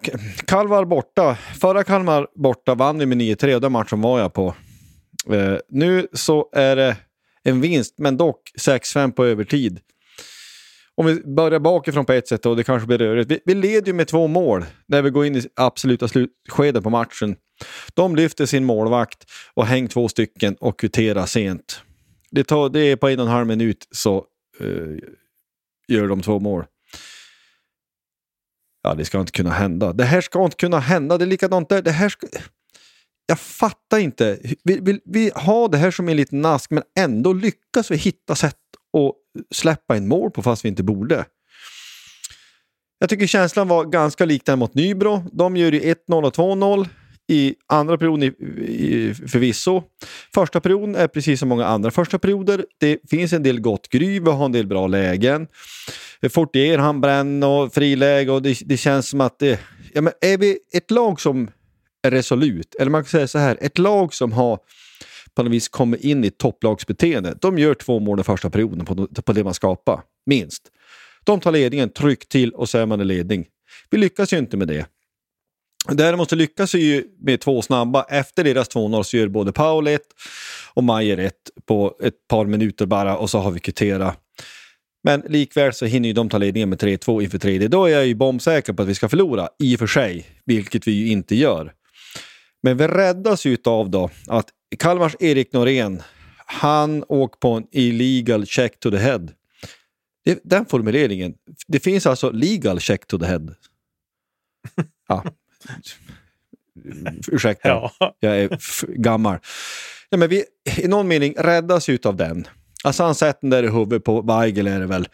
[0.47, 1.37] Kalmar borta.
[1.61, 4.55] Förra Kalmar borta vann vi med 9-3 och den matchen var jag på.
[5.31, 6.97] Eh, nu så är det
[7.45, 9.81] en vinst, men dock 6-5 på övertid.
[10.95, 13.31] Om vi börjar bakifrån på ett sätt och det kanske blir rörigt.
[13.31, 16.91] Vi, vi leder ju med två mål när vi går in i absoluta slutskedet på
[16.91, 17.37] matchen.
[17.95, 21.83] De lyfter sin målvakt och hänger två stycken och kvitterar sent.
[22.33, 24.27] Det, tar, det är på en och en halv minut så
[24.61, 24.99] uh,
[25.89, 26.65] gör de två mål.
[28.83, 29.93] Ja, det ska inte kunna hända.
[29.93, 31.19] Det här ska inte kunna hända.
[31.19, 31.83] Det är likadant där.
[31.83, 32.27] Det här ska...
[33.27, 34.39] Jag fattar inte.
[34.65, 38.35] Vi, vi, vi har det här som en liten nask men ändå lyckas vi hitta
[38.35, 38.57] sätt
[38.99, 39.15] att
[39.55, 41.25] släppa in mål på fast vi inte borde.
[42.99, 45.25] Jag tycker känslan var ganska lik den mot Nybro.
[45.33, 46.89] De gör ju 1-0 och 2-0
[47.29, 48.27] i andra perioden i,
[48.63, 49.83] i, förvisso.
[50.35, 52.65] Första perioden är precis som många andra första perioder.
[52.79, 55.47] Det finns en del gott gry, vi har en del bra lägen.
[56.31, 59.61] Fortier, han bränner och friläge och det, det känns som att det,
[59.93, 61.51] ja, men är vi ett lag som
[62.03, 64.59] är resolut, eller man kan säga så här, ett lag som har
[65.35, 67.37] på något vis kommit in i topplagsbeteende.
[67.41, 70.63] De gör två mål i första perioden på, på det man skapar, minst.
[71.25, 73.47] De tar ledningen, tryck till och så är man i ledning.
[73.91, 74.87] Vi lyckas ju inte med det.
[75.89, 78.03] Däremot lyckas ju med två snabba.
[78.09, 80.03] Efter deras 2-0 så gör både Paul 1
[80.75, 81.35] och Majer 1
[81.67, 84.19] på ett par minuter bara och så har vi kvitterat.
[85.05, 87.69] Men likväl så hinner ju de ta ledningen med 3-2 inför tredje.
[87.69, 90.87] Då är jag ju bombsäker på att vi ska förlora, i och för sig, vilket
[90.87, 91.73] vi ju inte gör.
[92.63, 96.03] Men vi räddas ju av då att Kalmars Erik Norén,
[96.47, 99.29] han åker på en illegal check to the head.
[100.43, 101.35] Den formuleringen.
[101.67, 103.55] Det finns alltså legal check to the head.
[105.09, 105.25] Ja.
[107.33, 108.15] Ursäkta, ja.
[108.21, 108.51] jag är
[108.97, 109.39] gammal.
[110.11, 110.45] Ja, men vi,
[110.77, 112.47] I någon mening räddas ut av den.
[112.85, 115.09] Alltså han sätter den där i huvudet på Weigel är det väl.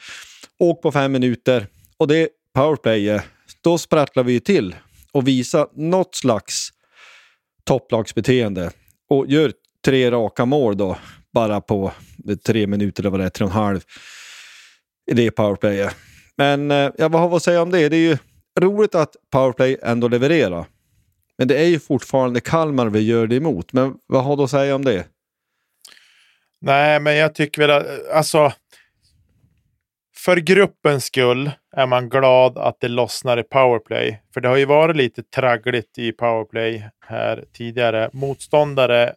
[0.58, 3.20] Åk på fem minuter och det powerplay,
[3.60, 4.76] då sprattlar vi till
[5.12, 6.68] och visar något slags
[7.64, 8.70] topplagsbeteende
[9.08, 9.52] och gör
[9.84, 10.98] tre raka mål då
[11.32, 11.92] bara på
[12.46, 13.80] tre minuter eller vad det är, tre och en halv
[15.10, 15.96] i det powerplayet.
[16.36, 17.88] Men eh, ja, vad har vi att säga om det?
[17.88, 18.18] Det är ju
[18.60, 20.66] roligt att powerplay ändå levererar.
[21.38, 23.72] Men det är ju fortfarande Kalmar vi gör det emot.
[23.72, 25.06] Men vad har du att säga om det?
[26.60, 28.52] Nej, men jag tycker väl att alltså.
[30.16, 34.22] För gruppens skull är man glad att det lossnar i powerplay.
[34.34, 38.10] För det har ju varit lite traggligt i powerplay här tidigare.
[38.12, 39.14] Motståndare,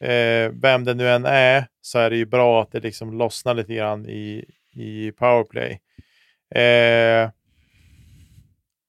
[0.00, 3.54] eh, vem det nu än är, så är det ju bra att det liksom lossnar
[3.54, 5.80] lite grann i, i powerplay.
[6.54, 7.30] Eh,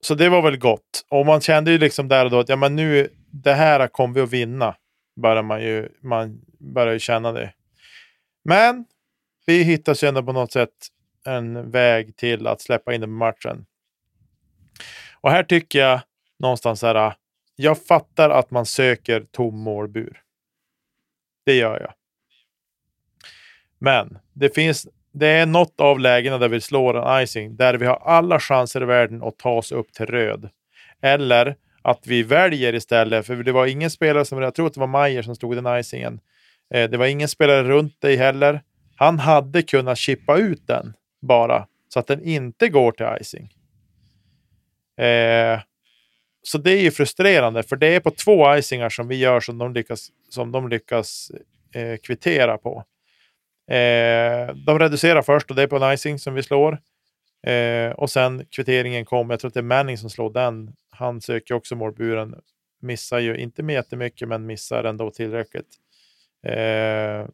[0.01, 1.05] så det var väl gott.
[1.09, 4.15] Och man kände ju liksom där och då att ja, men nu, det här kommer
[4.15, 4.75] vi att vinna.
[5.21, 7.53] Börjar man ju, man börjar ju känna det.
[8.43, 8.85] Men
[9.45, 10.87] vi hittar ju ändå på något sätt
[11.25, 13.65] en väg till att släppa in den matchen.
[15.21, 16.01] Och här tycker jag
[16.39, 16.95] någonstans här.
[16.95, 17.15] Ah,
[17.55, 20.21] jag fattar att man söker tom målbur.
[21.45, 21.93] Det gör jag.
[23.79, 27.85] Men det finns det är något av lägena där vi slår en icing, där vi
[27.85, 30.49] har alla chanser i världen att ta oss upp till röd.
[31.01, 34.79] Eller att vi väljer istället, för det var ingen spelare som, jag tror att det
[34.79, 36.19] var Mayer som stod den icingen.
[36.73, 38.61] Eh, det var ingen spelare runt dig heller.
[38.95, 43.53] Han hade kunnat chippa ut den bara, så att den inte går till icing.
[45.05, 45.59] Eh,
[46.43, 49.57] så det är ju frustrerande, för det är på två icingar som vi gör som
[49.57, 51.31] de lyckas, som de lyckas
[51.73, 52.83] eh, kvittera på.
[53.67, 56.79] Eh, de reducerar först och det är på en icing som vi slår.
[57.47, 59.29] Eh, och sen kvitteringen kom.
[59.29, 60.73] Jag tror att det är Manning som slår den.
[60.89, 62.35] Han söker också målburen.
[62.81, 65.75] Missar ju inte med jättemycket, men missar ändå tillräckligt.
[66.43, 67.27] Eh,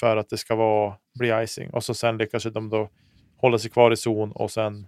[0.00, 1.70] för att det ska vara, bli icing.
[1.70, 2.90] Och så sen lyckas de då
[3.36, 4.86] hålla sig kvar i zon och sen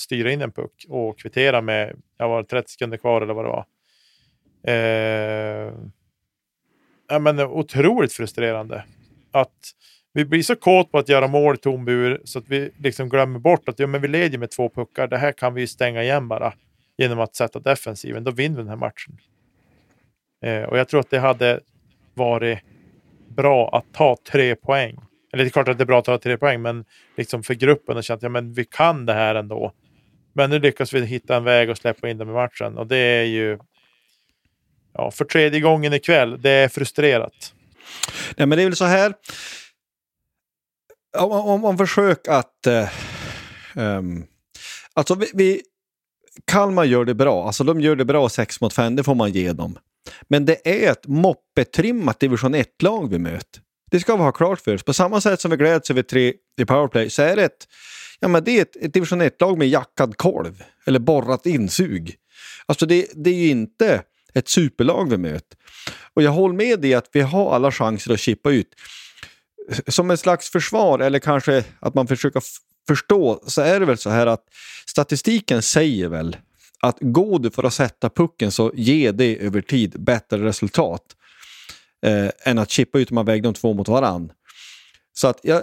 [0.00, 3.48] styra in en puck och kvittera med, jag var 30 sekunder kvar eller vad det
[3.48, 3.66] var.
[4.62, 5.72] Eh,
[7.08, 8.84] ja, men otroligt frustrerande
[9.30, 9.72] att
[10.12, 13.08] vi blir så kåt på att göra mål i tom bur så att vi liksom
[13.08, 15.08] glömmer bort att ja, men vi leder med två puckar.
[15.08, 16.52] Det här kan vi stänga igen bara
[16.96, 18.24] genom att sätta defensiven.
[18.24, 19.18] Då vinner vi den här matchen.
[20.44, 21.60] Eh, och jag tror att det hade
[22.14, 22.58] varit
[23.28, 24.98] bra att ta tre poäng.
[25.32, 26.84] Eller det är klart att det är bra att ta tre poäng, men
[27.16, 29.72] liksom för gruppen och känna att ja, men vi kan det här ändå.
[30.32, 32.96] Men nu lyckas vi hitta en väg och släppa in dem i matchen och det
[32.96, 33.58] är ju
[34.92, 36.42] ja, för tredje gången ikväll.
[36.42, 37.54] Det är frustrerat.
[38.36, 39.14] Nej, men det är väl så här.
[41.18, 42.66] Om, om man försöker att...
[42.66, 42.88] Eh,
[43.74, 44.26] um,
[44.94, 45.62] alltså vi, vi,
[46.44, 47.46] Kalmar gör det bra.
[47.46, 49.78] Alltså de gör det bra 6 mot 5, det får man ge dem.
[50.28, 53.62] Men det är ett moppetrimmat division 1-lag vi möter.
[53.90, 54.82] Det ska vi ha klart för oss.
[54.82, 57.68] På samma sätt som vi gläds över tre i powerplay så är det ett,
[58.20, 60.64] ja, men det är ett, ett division 1-lag med jackad kolv.
[60.86, 62.14] Eller borrat insug.
[62.66, 64.02] Alltså det, det är ju inte
[64.38, 65.58] ett superlag vi möter.
[66.14, 68.74] Och jag håller med dig att vi har alla chanser att chippa ut.
[69.88, 72.42] Som en slags försvar, eller kanske att man försöker
[72.88, 74.44] förstå, så är det väl så här att
[74.86, 76.36] statistiken säger väl
[76.80, 81.02] att går du för att sätta pucken så ger det över tid bättre resultat
[82.06, 84.32] eh, än att chippa ut om man väger de två mot varann.
[85.12, 85.62] Så att jag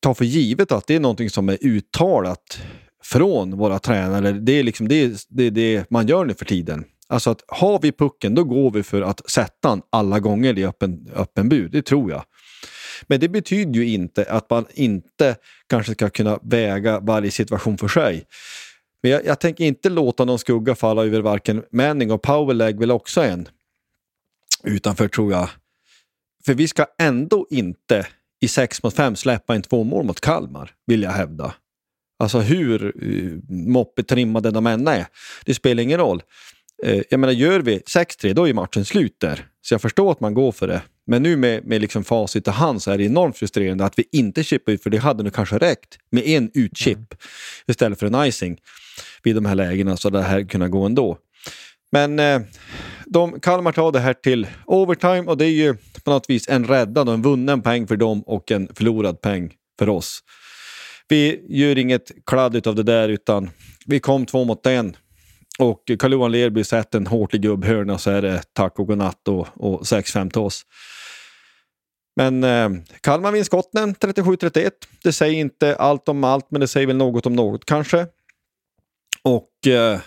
[0.00, 2.60] tar för givet att det är någonting som är uttalat
[3.04, 4.32] från våra tränare.
[4.32, 6.84] Det är liksom det, det, det man gör nu för tiden.
[7.12, 10.64] Alltså att har vi pucken då går vi för att sätta den alla gånger i
[10.64, 12.24] öppen, öppen bur, det tror jag.
[13.06, 15.36] Men det betyder ju inte att man inte
[15.68, 18.24] kanske ska kunna väga varje situation för sig.
[19.02, 22.90] Men jag, jag tänker inte låta någon skugga falla över varken Manning och Powerleg väl
[22.90, 23.48] också en.
[24.64, 25.48] Utanför tror jag.
[26.44, 28.06] För vi ska ändå inte
[28.40, 31.54] i 6 mot 5 släppa en två mål mot Kalmar, vill jag hävda.
[32.18, 35.06] Alltså hur eh, uh, moppetrimmade de än är.
[35.44, 36.22] Det spelar ingen roll.
[36.86, 39.46] Uh, jag menar, gör vi 6-3 då är matchen slut där.
[39.62, 40.82] Så jag förstår att man går för det.
[41.06, 44.04] Men nu med, med liksom facit i hand så är det enormt frustrerande att vi
[44.12, 47.06] inte chippar ut, för det hade nog kanske räckt med en utchip mm.
[47.66, 48.58] istället för en icing
[49.22, 51.18] vid de här lägena så det här kunde gå ändå.
[51.92, 52.40] Men eh,
[53.06, 55.74] de, Kalmar tar det här till overtime och det är ju
[56.04, 59.52] på något vis en räddad och en vunnen poäng för dem och en förlorad poäng
[59.78, 60.20] för oss.
[61.08, 63.50] Vi gör inget kladd av det där utan
[63.86, 64.96] vi kom två mot en
[65.58, 69.48] och Carl-Johan Lerby sätter en hårt i gubbhörna så är det tack och godnatt och,
[69.54, 70.66] och 6-5 till oss.
[72.16, 74.70] Men eh, Kalmar vinner skotten 37-31.
[75.02, 78.06] Det säger inte allt om allt, men det säger väl något om något kanske.
[79.22, 80.00] Och eh,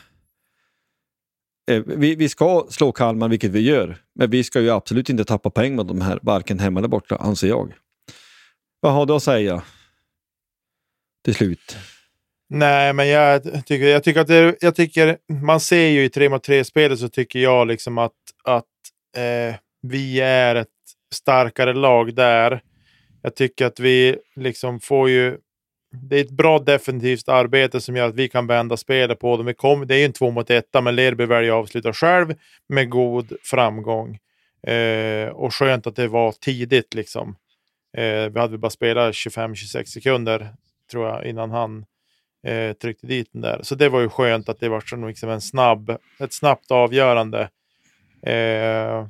[1.72, 3.98] eh vi, vi ska slå Kalmar, vilket vi gör.
[4.16, 7.16] Men vi ska ju absolut inte tappa poäng med de här, varken hemma eller borta,
[7.16, 7.74] anser jag.
[8.80, 9.64] Vad har du att säga?
[11.24, 11.78] Till slut.
[12.58, 16.30] Nej, men jag tycker, jag tycker att det, jag tycker, man ser ju i 3
[16.30, 18.12] mot 3-spelet så tycker jag liksom att,
[18.44, 18.64] att
[19.18, 20.68] eh, vi är ett
[21.14, 22.62] starkare lag där.
[23.22, 25.38] Jag tycker att vi liksom får ju...
[26.10, 29.46] Det är ett bra defensivt arbete som gör att vi kan vända spelet på dem.
[29.46, 32.34] Vi kom, det är ju en två mot etta, men Lerby väljer att avsluta själv
[32.70, 34.20] med god framgång.
[34.68, 37.36] Eh, och skönt att det var tidigt liksom.
[37.98, 40.48] Eh, vi hade bara spelat 25-26 sekunder
[40.92, 41.86] tror jag innan han
[42.46, 43.60] eh, tryckte dit den där.
[43.64, 47.50] Så det var ju skönt att det var som liksom en snabb, ett snabbt avgörande.
[48.26, 49.08] Eh,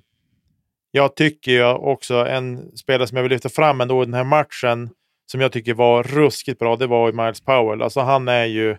[0.91, 4.23] jag tycker ju också en spelare som jag vill lyfta fram ändå i den här
[4.23, 4.89] matchen
[5.25, 7.81] som jag tycker var ruskigt bra, det var Miles Powell.
[7.81, 8.77] Alltså han är ju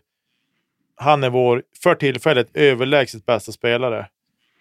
[0.97, 3.99] han är vår, för tillfället, överlägset bästa spelare.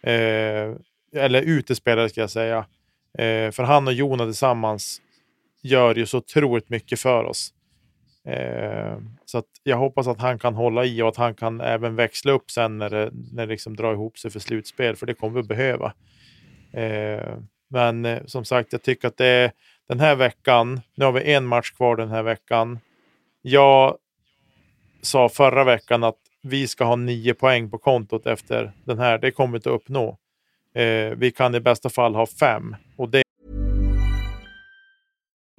[0.04, 0.74] Eh,
[1.16, 2.58] eller utespelare ska jag säga.
[3.18, 5.02] Eh, för han och Jona tillsammans
[5.62, 7.54] gör ju så otroligt mycket för oss.
[8.26, 11.96] Eh, så att jag hoppas att han kan hålla i och att han kan även
[11.96, 15.14] växla upp sen när det, när det liksom drar ihop sig för slutspel, för det
[15.14, 15.94] kommer vi behöva.
[16.74, 17.38] Eh,
[17.70, 19.52] men eh, som sagt, jag tycker att det är
[19.88, 22.80] den här veckan, nu har vi en match kvar den här veckan.
[23.42, 23.98] Jag
[25.02, 29.18] sa förra veckan att vi ska ha nio poäng på kontot efter den här.
[29.18, 30.18] Det kommer vi inte uppnå.
[30.76, 32.76] Eh, vi kan i bästa fall ha fem.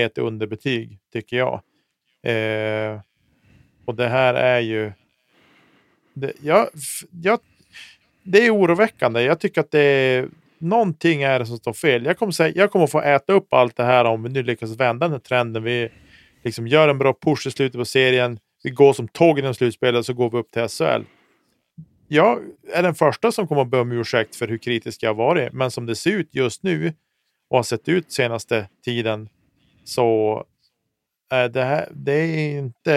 [0.00, 1.62] Ett underbetyg tycker jag.
[2.22, 3.00] Eh,
[3.84, 4.92] och det här är ju
[6.14, 6.68] det, jag,
[7.22, 7.38] jag,
[8.22, 9.22] det är oroväckande.
[9.22, 10.28] Jag tycker att det är
[10.58, 12.04] någonting är det som står fel.
[12.04, 14.76] Jag kommer, säga, jag kommer få äta upp allt det här om vi nu lyckas
[14.76, 15.62] vända den här trenden.
[15.62, 15.88] Vi
[16.42, 18.38] liksom gör en bra push i slutet på serien.
[18.62, 21.02] Vi går som tåg genom slutspelet så går vi upp till SHL
[22.08, 22.42] jag
[22.72, 25.52] är den första som kommer att be om ursäkt för hur kritisk jag har varit.
[25.52, 26.92] Men som det ser ut just nu
[27.50, 29.28] och har sett ut senaste tiden
[29.84, 30.44] så
[31.30, 32.92] är det här det är inte,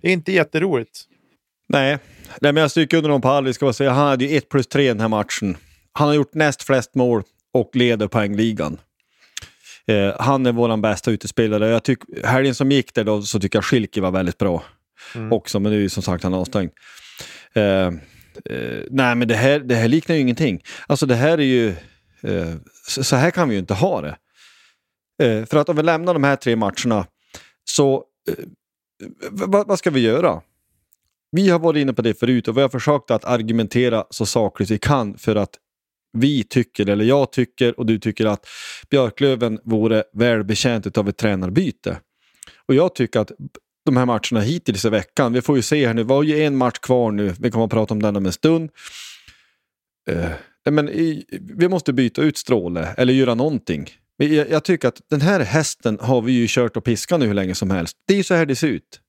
[0.00, 1.04] det är inte jätteroligt.
[1.68, 1.98] Nej,
[2.40, 3.54] Nej men jag stryker under honom på all.
[3.54, 3.90] Ska säga.
[3.90, 5.56] Han hade ju 1 plus 3 den här matchen.
[5.92, 7.22] Han har gjort näst flest mål
[7.52, 8.78] och leder poängligan.
[9.86, 11.68] Eh, han är vår bästa utespelare.
[11.68, 14.64] Jag tyck, helgen som gick där då, så tycker jag Schilke var väldigt bra
[15.14, 15.32] mm.
[15.32, 16.70] också, men nu är som sagt han avstängd.
[17.54, 20.62] Eh, eh, nej, men det här, det här liknar ju ingenting.
[20.86, 21.68] Alltså det här är ju...
[22.22, 22.54] Eh,
[22.86, 24.16] så här kan vi ju inte ha det.
[25.22, 27.06] Eh, för att om vi lämnar de här tre matcherna
[27.64, 28.04] så...
[28.28, 28.44] Eh,
[29.30, 30.42] vad, vad ska vi göra?
[31.30, 34.70] Vi har varit inne på det förut och vi har försökt att argumentera så sakligt
[34.70, 35.58] vi kan för att
[36.18, 38.46] vi tycker, eller jag tycker och du tycker att
[38.90, 42.00] Björklöven vore välbetjänt av ett tränarbyte.
[42.68, 43.32] Och jag tycker att
[43.84, 45.32] de här matcherna hittills i veckan.
[45.32, 47.64] Vi får ju se här nu, vi har ju en match kvar nu, vi kommer
[47.64, 48.70] att prata om den om en stund.
[50.10, 53.90] Uh, men i, vi måste byta ut Stråle eller göra någonting.
[54.16, 57.34] Jag, jag, tycker att den här hästen har vi ju kört och piskat nu hur
[57.34, 57.96] länge som helst.
[58.06, 59.00] Det är ju så här det ser ut.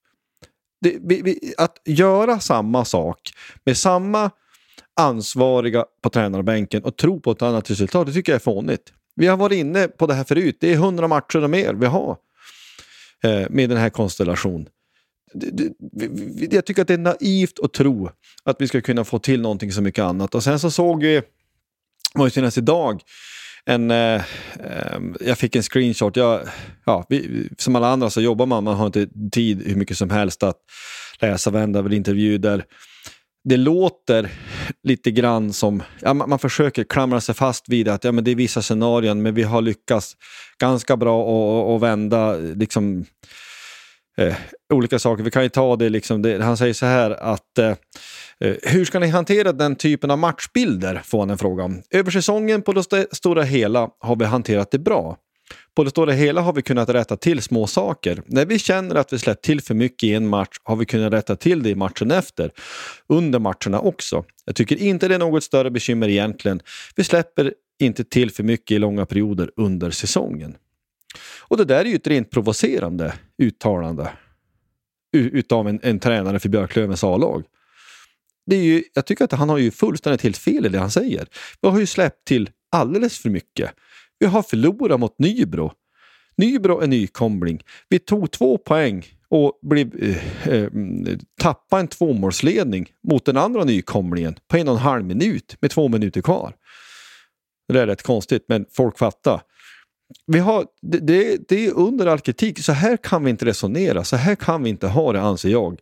[0.81, 3.33] Det, vi, vi, att göra samma sak
[3.65, 4.31] med samma
[4.99, 8.93] ansvariga på tränarbänken och tro på ett annat resultat, det tycker jag är fånigt.
[9.15, 11.85] Vi har varit inne på det här förut, det är hundra matcher och mer vi
[11.85, 12.17] har
[13.23, 14.69] eh, med den här konstellationen.
[16.51, 18.09] Jag tycker att det är naivt att tro
[18.43, 20.35] att vi ska kunna få till någonting så mycket annat.
[20.35, 21.21] Och sen så såg vi,
[22.13, 23.01] var ju senast idag,
[23.67, 24.21] en, eh,
[24.63, 26.15] ehm, jag fick en screenshot.
[26.15, 26.41] Jag,
[26.85, 30.09] ja, vi, som alla andra så jobbar man, man har inte tid hur mycket som
[30.09, 30.57] helst att
[31.21, 32.63] läsa varenda intervju där
[33.43, 34.29] det låter
[34.83, 38.31] lite grann som, ja, man, man, försöker klamra sig fast vid att ja, men det
[38.31, 40.15] är vissa scenarion men vi har lyckats
[40.59, 43.05] ganska bra att vända liksom,
[44.17, 44.35] eh,
[44.73, 45.23] olika saker.
[45.23, 47.69] Vi kan ju ta det, liksom, det han säger så här att eh,
[48.39, 51.01] eh, hur ska ni hantera den typen av matchbilder?
[51.05, 51.81] Får han en fråga om.
[51.91, 55.17] Över säsongen på det stora hela har vi hanterat det bra.
[55.75, 58.21] På det stora hela har vi kunnat rätta till små saker.
[58.25, 61.13] När vi känner att vi släppt till för mycket i en match har vi kunnat
[61.13, 62.51] rätta till det i matchen efter.
[63.09, 64.23] Under matcherna också.
[64.45, 66.59] Jag tycker inte det är något större bekymmer egentligen.
[66.95, 70.55] Vi släpper inte till för mycket i långa perioder under säsongen.
[71.41, 74.09] Och det där är ju ett rent provocerande uttalande
[75.13, 77.43] utav en, en tränare för Björklövens A-lag.
[78.45, 80.91] Det är ju, jag tycker att han har ju fullständigt helt fel i det han
[80.91, 81.27] säger.
[81.61, 83.71] Vi har ju släppt till alldeles för mycket.
[84.19, 85.71] Vi har förlorat mot Nybro.
[86.37, 87.61] Nybro är nykomling.
[87.89, 90.69] Vi tog två poäng och blev, eh, eh,
[91.39, 95.87] tappade en tvåmålsledning mot den andra nykomlingen på en och en halv minut med två
[95.87, 96.53] minuter kvar.
[97.73, 99.41] Det är rätt konstigt, men folk fattar.
[100.25, 102.59] Vi har, det, det, det är under all kritik.
[102.59, 104.03] Så här kan vi inte resonera.
[104.03, 105.79] Så här kan vi inte ha det, anser jag.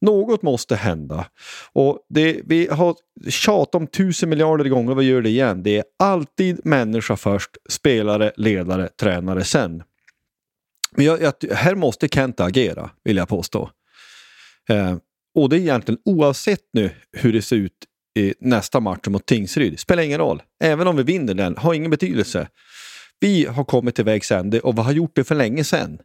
[0.00, 1.26] Något måste hända.
[1.72, 2.96] Och det, vi har
[3.28, 5.62] tjatat om tusen miljarder gånger och vi gör det igen.
[5.62, 9.82] Det är alltid människa först, spelare, ledare, tränare sen.
[10.96, 13.70] Men jag, jag, här måste Kent agera, vill jag påstå.
[14.68, 14.96] Eh,
[15.34, 17.72] och det är egentligen oavsett nu hur det ser ut
[18.18, 19.80] i nästa match mot Tingsryd.
[19.80, 20.42] Spelar ingen roll.
[20.64, 22.48] Även om vi vinner den, har ingen betydelse.
[23.20, 25.98] Vi har kommit till vägs ände och vi har gjort det för länge sedan,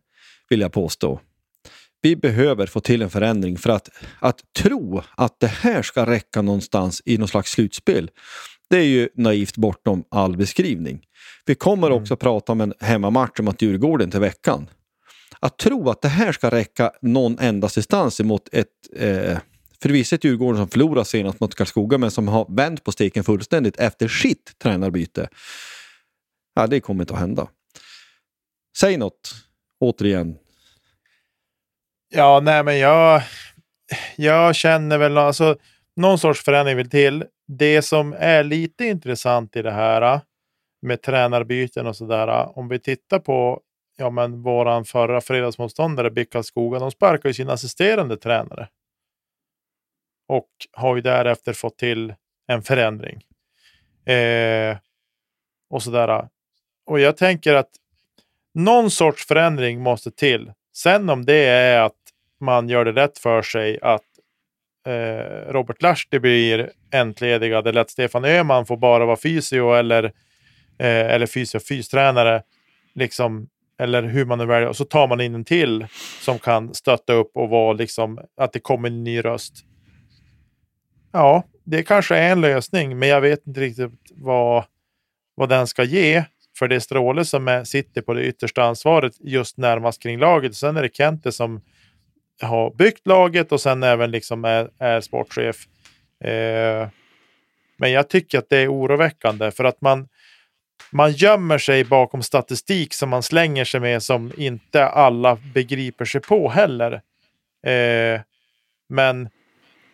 [0.49, 1.19] vill jag påstå.
[2.01, 3.89] Vi behöver få till en förändring för att,
[4.19, 8.09] att tro att det här ska räcka någonstans i någon slags slutspel.
[8.69, 11.01] Det är ju naivt bortom all beskrivning.
[11.45, 12.01] Vi kommer mm.
[12.01, 14.67] också prata om en hemmamatch mot Djurgården till veckan.
[15.39, 19.37] Att tro att det här ska räcka någon endast distans emot ett eh,
[19.81, 23.77] förvisso ett Djurgården som förlorade senast mot Karlskoga men som har vänt på steken fullständigt
[23.77, 25.29] efter sitt tränarbyte.
[26.53, 27.47] Ja, det kommer inte att hända.
[28.77, 29.35] Säg något,
[29.79, 30.37] återigen,
[32.13, 33.21] Ja, nej, men jag,
[34.15, 35.57] jag känner väl alltså
[35.95, 37.25] någon sorts förändring vill till.
[37.47, 40.21] Det som är lite intressant i det här äh,
[40.81, 42.27] med tränarbyten och sådär.
[42.27, 43.61] Äh, om vi tittar på
[43.97, 46.79] ja, men våran förra fredagsmotståndare BIK Karlskoga.
[46.79, 48.67] De sparkar ju sin assisterande tränare.
[50.27, 52.13] Och har ju därefter fått till
[52.47, 53.21] en förändring.
[54.15, 54.77] Eh,
[55.69, 56.07] och sådär.
[56.09, 56.25] Äh,
[56.91, 57.69] och jag tänker att
[58.53, 60.51] någon sorts förändring måste till.
[60.75, 61.97] Sen om det är att
[62.39, 64.01] man gör det rätt för sig att
[64.87, 70.03] eh, Robert Lahti blir entledigad eller att Stefan Öhman får bara vara fysio eller,
[70.77, 72.43] eh, eller fysio fystränare.
[72.95, 73.47] Liksom,
[73.79, 74.69] eller hur man nu väljer.
[74.69, 75.87] Och så tar man in en till
[76.21, 79.53] som kan stötta upp och vara liksom att det kommer en ny röst.
[81.11, 84.65] Ja, det kanske är en lösning, men jag vet inte riktigt vad,
[85.35, 86.23] vad den ska ge.
[86.61, 90.55] För det är Stråle som är, sitter på det yttersta ansvaret just närmast kring laget.
[90.55, 91.61] Sen är det Kente som
[92.41, 95.55] har byggt laget och sen även liksom är, är sportchef.
[96.23, 96.87] Eh,
[97.77, 100.07] men jag tycker att det är oroväckande för att man,
[100.91, 106.21] man gömmer sig bakom statistik som man slänger sig med som inte alla begriper sig
[106.21, 106.93] på heller.
[107.67, 108.21] Eh,
[108.89, 109.29] men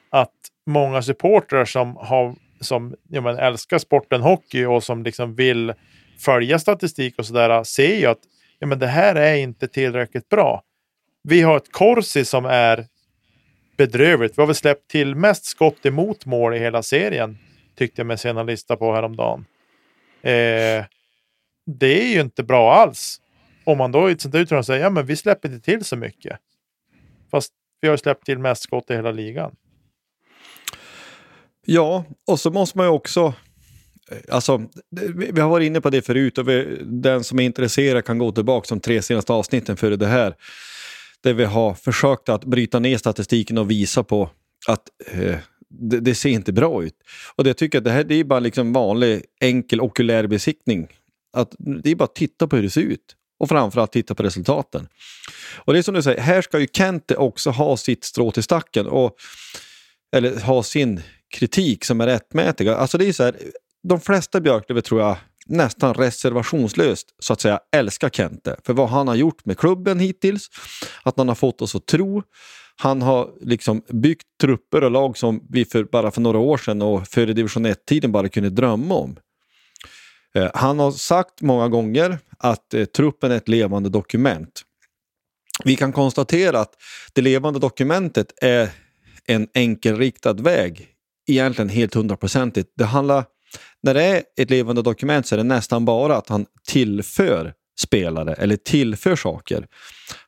[0.09, 5.73] att många supportrar som, har, som ja, men, älskar sporten hockey och som liksom vill
[6.19, 8.19] följa statistik och sådär ser ju att
[8.59, 10.63] ja, men det här är inte tillräckligt bra.
[11.23, 12.85] Vi har ett Corsi som är
[13.77, 14.37] bedrövligt.
[14.37, 17.37] Vi har väl släppt till mest skott emot mål i hela serien.
[17.75, 19.45] Tyckte jag mig se en lista på häromdagen.
[20.21, 20.85] Eh,
[21.65, 23.21] det är ju inte bra alls.
[23.63, 25.95] Om man då i ett sånt där säger ja men vi släpper inte till så
[25.95, 26.39] mycket.
[27.31, 29.55] Fast vi har släppt till mest skott i hela ligan.
[31.65, 33.33] Ja, och så måste man ju också
[34.11, 34.61] Eh, alltså,
[35.15, 38.31] vi har varit inne på det förut och vi, den som är intresserad kan gå
[38.31, 40.35] tillbaka de tre senaste avsnitten före det här
[41.23, 44.29] där vi har försökt att bryta ner statistiken och visa på
[44.67, 45.35] att eh,
[45.69, 46.93] det, det, ser inte bra ut.
[47.35, 50.87] Och det jag tycker att det här det är bara liksom vanlig enkel okulär besiktning.
[51.33, 54.23] Att det är bara att titta på hur det ser ut och framförallt titta på
[54.23, 54.87] resultaten.
[55.55, 58.43] Och det är som du säger, här ska ju Kente också ha sitt strå till
[58.43, 58.87] stacken.
[58.87, 59.15] Och,
[60.15, 62.67] eller ha sin kritik som är rättmätig.
[62.67, 63.35] Alltså det är så här,
[63.83, 65.17] de flesta Björklöver tror jag
[65.47, 70.47] nästan reservationslöst så att säga älskar Kente för vad han har gjort med klubben hittills.
[71.03, 72.23] Att han har fått oss att tro.
[72.75, 76.81] Han har liksom byggt trupper och lag som vi för bara för några år sedan
[76.81, 79.17] och före division 1-tiden bara kunde drömma om.
[80.35, 84.61] Eh, han har sagt många gånger att eh, truppen är ett levande dokument.
[85.63, 86.73] Vi kan konstatera att
[87.13, 88.69] det levande dokumentet är
[89.25, 90.87] en enkelriktad väg,
[91.27, 92.71] egentligen helt hundraprocentigt.
[92.75, 93.25] Det handlar
[93.81, 98.33] när det är ett levande dokument så är det nästan bara att han tillför spelare
[98.33, 99.67] eller tillför saker.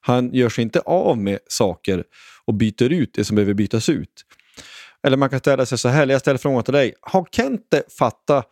[0.01, 2.03] Han gör sig inte av med saker
[2.45, 4.25] och byter ut det som behöver bytas ut.
[5.03, 6.93] Eller man kan ställa sig så här, jag ställer frågan till dig.
[7.01, 8.51] Har Kente fattat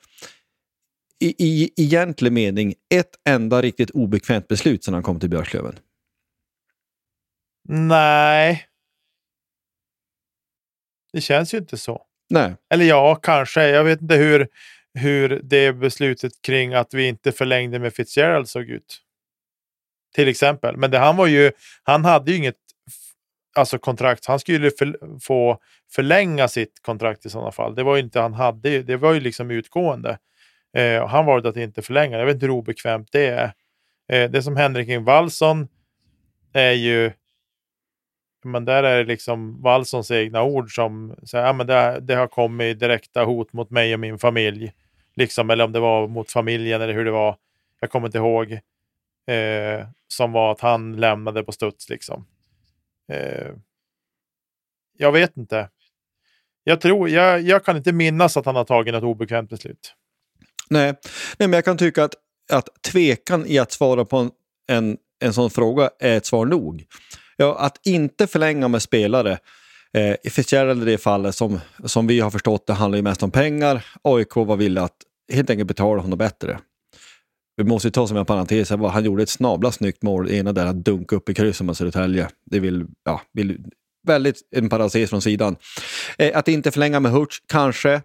[1.19, 5.79] i, i egentlig mening ett enda riktigt obekvämt beslut sedan han kom till Björklöven?
[7.69, 8.67] Nej.
[11.13, 12.06] Det känns ju inte så.
[12.29, 12.55] Nej.
[12.69, 13.67] Eller ja, kanske.
[13.67, 14.47] Jag vet inte hur,
[14.93, 19.01] hur det beslutet kring att vi inte förlängde med Fitzgerald såg ut.
[20.15, 20.77] Till exempel.
[20.77, 21.51] Men det, han var ju,
[21.83, 22.55] han hade ju inget
[23.55, 24.25] alltså kontrakt.
[24.25, 25.59] Han skulle för, få
[25.91, 27.75] förlänga sitt kontrakt i sådana fall.
[27.75, 28.83] Det var ju inte han hade.
[28.83, 30.17] Det var ju liksom utgående.
[30.77, 32.17] Eh, han valde att inte förlänga.
[32.17, 33.53] Jag vet inte hur obekvämt det är.
[34.11, 35.67] Eh, det som händer kring Wallson
[36.53, 37.11] är ju
[38.47, 42.27] men där är det liksom Wallsons egna ord som säger ja, men det, det har
[42.27, 44.73] kommit direkta hot mot mig och min familj.
[45.15, 47.37] Liksom, eller om det var mot familjen eller hur det var.
[47.79, 48.51] Jag kommer inte ihåg.
[49.27, 51.89] Eh, som var att han lämnade på studs.
[51.89, 52.27] Liksom.
[53.11, 53.51] Eh,
[54.97, 55.69] jag vet inte.
[56.63, 59.93] Jag, tror, jag, jag kan inte minnas att han har tagit något obekvämt beslut.
[60.69, 60.93] Nej,
[61.37, 62.15] Nej men jag kan tycka att,
[62.51, 64.31] att tvekan i att svara på en,
[64.67, 66.85] en, en sån fråga är ett svar nog.
[67.37, 69.39] Ja, att inte förlänga med spelare
[69.93, 73.23] eh, i Fitzgerald i det fallet som, som vi har förstått det handlar ju mest
[73.23, 73.85] om pengar.
[74.01, 74.97] AIK var villiga att
[75.33, 76.59] helt enkelt betala honom bättre.
[77.57, 80.65] Vi måste ju ta som en parentes, han gjorde ett snabla snyggt mål, ena där
[80.65, 82.29] att dunka upp i krysset med Södertälje.
[82.51, 83.57] Det vill, ja, vill,
[84.07, 85.55] väldigt en parentes från sidan.
[86.17, 88.01] Eh, att inte förlänga med Hurts, kanske.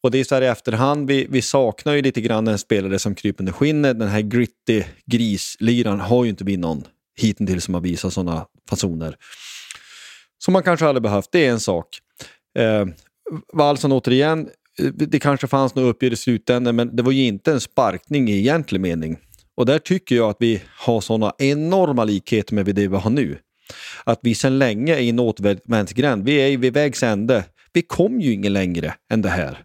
[0.00, 2.98] Och det är så här i efterhand, vi, vi saknar ju lite grann en spelare
[2.98, 3.98] som kryper under skinnet.
[3.98, 6.84] Den här gritty grisliran har ju inte vi någon
[7.18, 9.16] hittills som har visat sådana fasoner.
[10.38, 11.88] Som man kanske aldrig behövt, det är en sak.
[12.58, 12.86] Eh,
[13.52, 14.48] Wallson återigen,
[14.78, 18.28] eh, det kanske fanns något uppgift i slutändan men det var ju inte en sparkning
[18.28, 19.18] i egentlig mening.
[19.56, 23.38] Och där tycker jag att vi har sådana enorma likheter med det vi har nu.
[24.04, 26.24] Att vi sedan länge är i en återvändsgränd.
[26.24, 27.44] Vi är vid vägs ände.
[27.72, 29.64] Vi kom ju ingen längre än det här.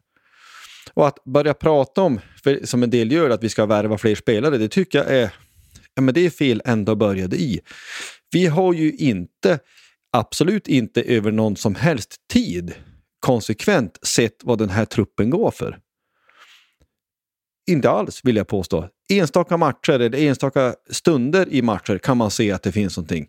[0.94, 4.16] Och att börja prata om, för, som en del gör, att vi ska värva fler
[4.16, 5.30] spelare, det tycker jag är
[5.96, 7.60] ja, men det är fel ända började i.
[8.32, 9.60] Vi har ju inte,
[10.12, 12.74] absolut inte över någon som helst tid
[13.20, 15.80] konsekvent sett vad den här truppen går för.
[17.68, 18.90] Inte alls vill jag påstå.
[19.10, 23.28] Enstaka matcher eller enstaka stunder i matcher kan man se att det finns någonting.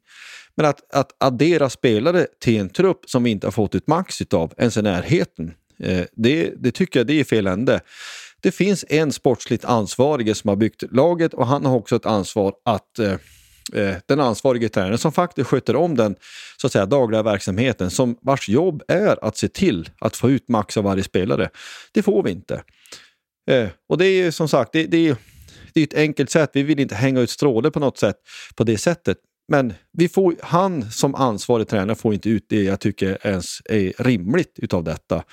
[0.57, 4.23] Men att, att addera spelare till en trupp som vi inte har fått ut max
[4.33, 7.81] av, ens i närheten, eh, det, det tycker jag det är fel ände.
[8.45, 12.55] Det finns en sportsligt ansvarig som har byggt laget och han har också ett ansvar
[12.65, 13.13] att eh,
[13.73, 16.17] eh, den ansvarige tränaren som faktiskt sköter om den
[16.57, 20.49] så att säga, dagliga verksamheten, som vars jobb är att se till att få ut
[20.49, 21.51] max av varje spelare.
[21.93, 22.63] Det får vi inte.
[23.51, 25.17] Eh, och det är som sagt, det, det,
[25.75, 26.51] det är ett enkelt sätt.
[26.53, 28.17] Vi vill inte hänga ut stråle på något sätt
[28.55, 29.19] på det sättet.
[29.49, 34.03] Men vi får, han som ansvarig tränare får inte ut det jag tycker ens är
[34.03, 35.25] rimligt utav detta.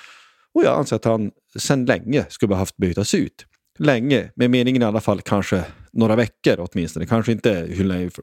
[0.54, 3.46] Och jag anser att han sedan länge skulle behövt bytas ut.
[3.80, 7.06] Länge, med meningen i alla fall kanske några veckor åtminstone.
[7.06, 7.70] Kanske inte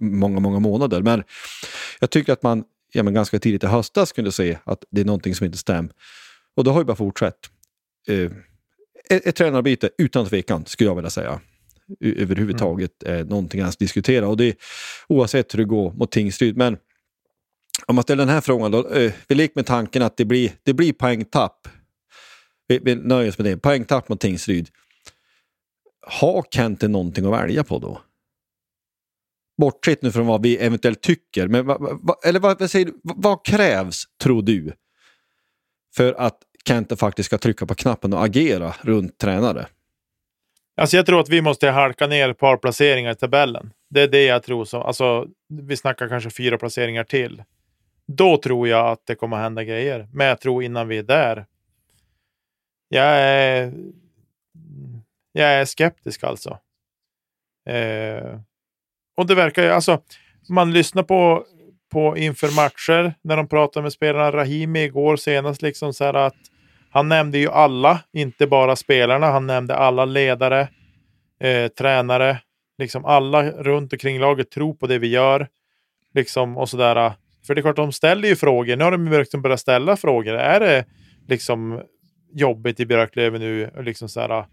[0.00, 1.02] många, många månader.
[1.02, 1.22] Men
[2.00, 5.04] jag tycker att man ja, men ganska tidigt i höstas kunde se att det är
[5.04, 5.92] någonting som inte stämmer.
[6.56, 7.50] Och då har vi bara fortsatt.
[8.08, 8.30] Eh,
[9.10, 11.40] ett, ett tränarbyte utan tvekan, skulle jag vilja säga.
[12.00, 13.20] Överhuvudtaget mm.
[13.20, 14.28] eh, någonting att diskutera.
[14.28, 14.56] Och det
[15.08, 16.56] oavsett hur det går mot Tingsryd.
[16.56, 16.78] Men
[17.86, 18.88] om man ställer den här frågan då.
[18.88, 21.68] Eh, vi leker med tanken att det blir, det blir poängtapp
[22.68, 23.56] vi, vi nöjer oss med det.
[23.56, 24.68] Poängtapp mot Tingsryd.
[26.06, 28.00] Har Kente någonting att välja på då?
[29.58, 33.00] Bortsett nu från vad vi eventuellt tycker, men va, va, eller vad, vad, säger du,
[33.02, 34.72] vad krävs, tror du,
[35.96, 39.66] för att Kente faktiskt ska trycka på knappen och agera runt tränare?
[40.76, 43.72] Alltså jag tror att vi måste halka ner ett par placeringar i tabellen.
[43.90, 44.64] Det är det jag tror.
[44.64, 47.42] Som, alltså, vi snackar kanske fyra placeringar till.
[48.06, 50.08] Då tror jag att det kommer hända grejer.
[50.12, 51.46] Men jag tror innan vi är där.
[52.88, 53.72] Jag är,
[55.32, 56.58] jag är skeptisk alltså.
[57.68, 58.40] Eh,
[59.16, 60.02] och det verkar ju, alltså,
[60.48, 61.44] man lyssnar på,
[61.92, 64.32] på inför matcher när de pratar med spelarna.
[64.32, 66.36] Rahimi igår senast liksom så här att
[66.90, 69.26] han nämnde ju alla, inte bara spelarna.
[69.26, 70.68] Han nämnde alla ledare,
[71.40, 72.40] eh, tränare,
[72.78, 75.48] liksom alla runt omkring laget tror på det vi gör.
[76.14, 77.12] Liksom och sådär.
[77.46, 78.76] För det är klart, de ställer ju frågor.
[78.76, 80.34] Nu har de liksom börjat ställa frågor.
[80.34, 80.84] Är det
[81.28, 81.82] liksom
[82.32, 83.70] jobbigt i Björklöven nu?
[83.80, 84.46] Liksom så här,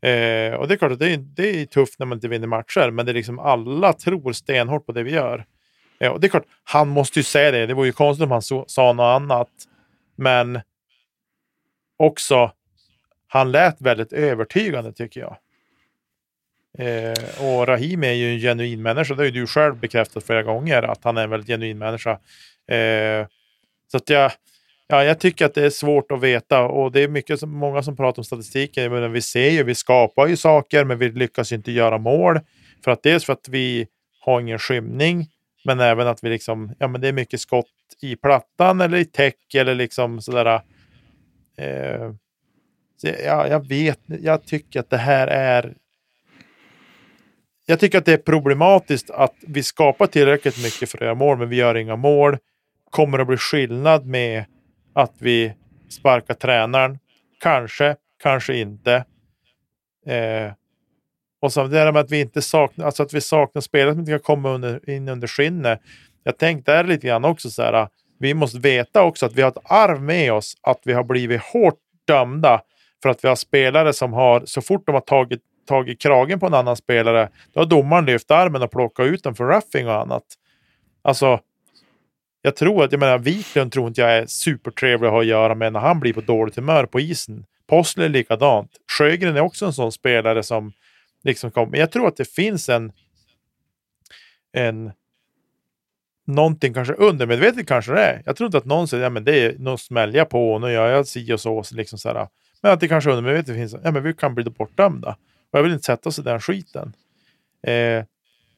[0.00, 2.46] Eh, och det är klart att det är, det är tufft när man inte vinner
[2.46, 5.46] matcher, men det är liksom alla tror stenhårt på det vi gör.
[6.00, 7.66] Eh, och det är klart, han måste ju säga det.
[7.66, 9.48] Det vore ju konstigt om han so sa något annat.
[10.16, 10.60] Men
[11.96, 12.52] också,
[13.26, 15.36] han lät väldigt övertygande tycker jag.
[16.78, 19.14] Eh, och Rahim är ju en genuin människa.
[19.14, 22.10] Det har ju du själv bekräftat flera gånger, att han är en väldigt genuin människa.
[22.68, 23.26] Eh,
[23.90, 24.32] så att jag,
[24.88, 27.82] Ja, jag tycker att det är svårt att veta och det är mycket som, många
[27.82, 28.92] som pratar om statistiken.
[28.92, 32.40] Men vi ser ju, vi skapar ju saker, men vi lyckas inte göra mål.
[32.84, 33.86] För att dels för att vi
[34.20, 35.26] har ingen skymning,
[35.64, 37.66] men även att vi liksom, ja, men det är mycket skott
[38.02, 40.60] i plattan eller i täck eller liksom sådär.
[41.58, 42.12] Eh,
[42.96, 45.74] så ja, jag vet, jag tycker att det här är.
[47.66, 51.38] Jag tycker att det är problematiskt att vi skapar tillräckligt mycket för att göra mål,
[51.38, 52.38] men vi gör inga mål.
[52.90, 54.44] Kommer det att bli skillnad med
[54.96, 55.54] att vi
[55.88, 56.98] sparkar tränaren.
[57.40, 58.94] Kanske, kanske inte.
[60.06, 60.52] Eh,
[61.40, 64.00] och så det där med att vi inte saknar, alltså att vi saknar spelare som
[64.00, 65.80] inte kan komma under, in under skinnet.
[66.24, 67.72] Jag tänkte där lite grann också så här.
[67.72, 67.88] Ah,
[68.18, 71.42] vi måste veta också att vi har ett arv med oss att vi har blivit
[71.42, 72.62] hårt dömda
[73.02, 76.46] för att vi har spelare som har, så fort de har tagit, tagit kragen på
[76.46, 80.00] en annan spelare, då har domaren lyft armen och plockat ut den för roughing och
[80.00, 80.24] annat.
[81.02, 81.40] Alltså,
[82.46, 85.54] jag tror att, jag menar, Wiklund tror inte jag är supertrevlig att ha att göra
[85.54, 87.44] med när han blir på dåligt humör på isen.
[87.66, 88.70] Possler är likadant.
[88.98, 90.72] Sjögren är också en sån spelare som
[91.24, 91.78] liksom kommer.
[91.78, 92.92] Jag tror att det finns en
[94.52, 94.92] en
[96.26, 98.22] någonting kanske undermedvetet kanske det är.
[98.26, 100.72] Jag tror inte att någon säger, ja men det är något smälja på och nu
[100.72, 101.64] gör jag si och så.
[101.72, 102.28] Liksom så här.
[102.62, 105.16] Men att det kanske undermedvetet finns, ja men vi kan bli bortdömda.
[105.50, 106.92] Och jag vill inte sätta oss i den skiten.
[107.62, 108.04] Eh,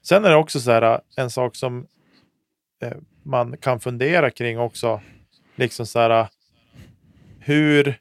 [0.02, 1.86] sen är det också så här en sak som
[2.82, 2.92] eh,
[3.28, 5.00] man kan fundera kring också.
[5.56, 6.26] Liksom så här,
[7.40, 7.94] hur,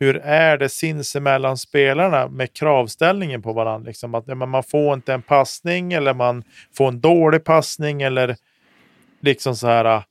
[0.00, 3.88] hur är det sinsemellan spelarna med kravställningen på varandra?
[3.88, 6.44] Liksom att man får inte en passning eller man
[6.76, 8.36] får en dålig passning eller
[9.20, 10.02] liksom så här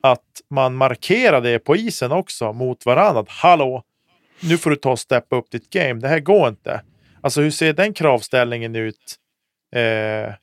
[0.00, 3.20] att man markerar det på isen också mot varandra.
[3.20, 3.82] Att, Hallå,
[4.40, 6.00] nu får du ta och steppa upp ditt game.
[6.00, 6.82] Det här går inte.
[7.20, 9.16] Alltså hur ser den kravställningen ut
[9.76, 10.34] eh,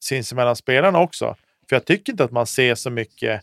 [0.00, 1.36] sinsemellan spelarna också?
[1.68, 3.42] För jag tycker inte att man ser så mycket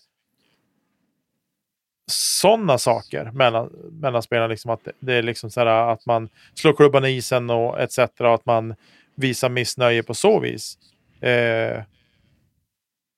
[2.11, 4.47] sådana saker mellan, mellan spelarna.
[4.47, 7.99] Liksom att det är liksom så här att man slår klubban i isen och etc.
[8.19, 8.75] Och att man
[9.15, 10.77] visar missnöje på så vis.
[11.21, 11.83] Eh,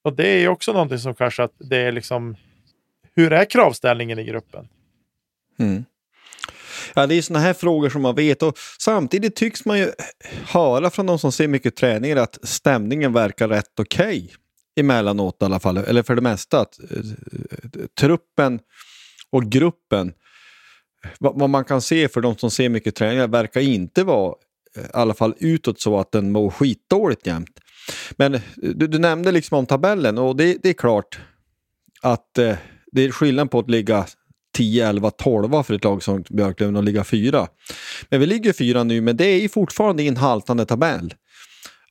[0.03, 2.35] och det är också någonting som kanske att det är liksom.
[3.15, 4.67] Hur är kravställningen i gruppen?
[5.59, 5.85] Mm.
[6.95, 9.91] Ja, det är sådana här frågor som man vet och samtidigt tycks man ju
[10.47, 14.23] höra från de som ser mycket träningar att stämningen verkar rätt okej.
[14.23, 14.42] Okay
[14.75, 18.59] emellanåt i alla fall, eller för det mesta, att eh, truppen
[19.29, 20.13] och gruppen,
[21.19, 24.35] vad, man kan se för de som ser mycket träningar, verkar inte vara,
[24.77, 27.59] eh, i alla fall utåt, så att den mår skitdåligt jämt.
[28.17, 31.19] Men eh, du, du, nämnde liksom om tabellen och det, det är klart
[32.01, 32.55] att eh,
[32.91, 34.05] det är skillnad på att ligga
[34.53, 37.47] 10, 11, 12 för ett lag som Björklöven och ligga fyra.
[38.09, 41.13] Men vi ligger fyra nu, men det är fortfarande i en haltande tabell.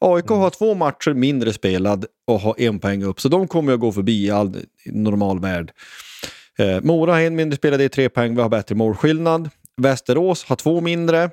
[0.02, 3.80] AIK har två matcher mindre spelad och har en poäng upp, så de kommer att
[3.80, 5.72] gå förbi i all normal värld.
[6.58, 9.50] Eh, Mora har en mindre spelad, det är tre poäng, vi har bättre målskillnad.
[9.76, 11.30] Västerås har två mindre.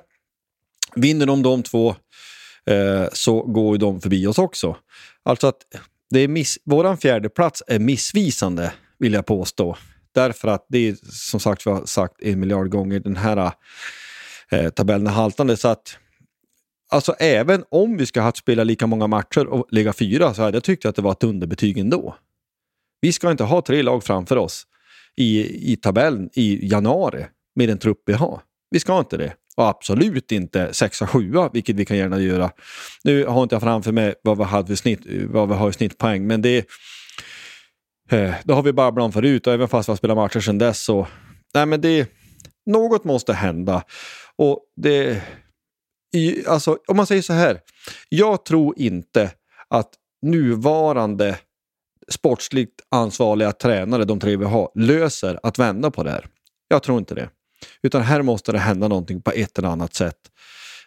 [0.94, 1.94] Vinner de de två
[2.66, 4.76] eh, så går de förbi oss också.
[5.22, 5.56] Alltså att
[6.10, 9.76] det är miss våran fjärde plats är missvisande, vill jag påstå.
[10.14, 13.52] Därför att det är som sagt, vi har sagt en miljard gånger, den här
[14.50, 15.56] eh, tabellen är haltande.
[15.56, 15.96] Så att
[16.90, 20.56] Alltså även om vi ska ha spela lika många matcher och ligga fyra så hade
[20.56, 22.16] jag tyckt att det var ett underbetyg ändå.
[23.00, 24.66] Vi ska inte ha tre lag framför oss
[25.16, 28.40] i, i tabellen i januari med den trupp vi har.
[28.70, 29.34] Vi ska inte det.
[29.56, 32.50] Och absolut inte sexa, sjua, vilket vi kan gärna göra.
[33.04, 36.26] Nu har inte jag framför mig vad vi, hade snitt, vad vi har i snittpoäng,
[36.26, 36.58] men det,
[38.10, 40.58] eh, det har vi babblat om förut och även fast vi har spelat matcher sedan
[40.58, 41.06] dess så...
[41.54, 42.10] Nej, men det,
[42.66, 43.82] något måste hända.
[44.36, 45.22] Och det,
[46.12, 47.60] i, alltså, om man säger så här,
[48.08, 49.30] jag tror inte
[49.68, 49.90] att
[50.22, 51.38] nuvarande
[52.08, 56.26] sportsligt ansvariga tränare, de tre vi har, löser att vända på det här.
[56.68, 57.30] Jag tror inte det.
[57.82, 60.16] Utan här måste det hända någonting på ett eller annat sätt.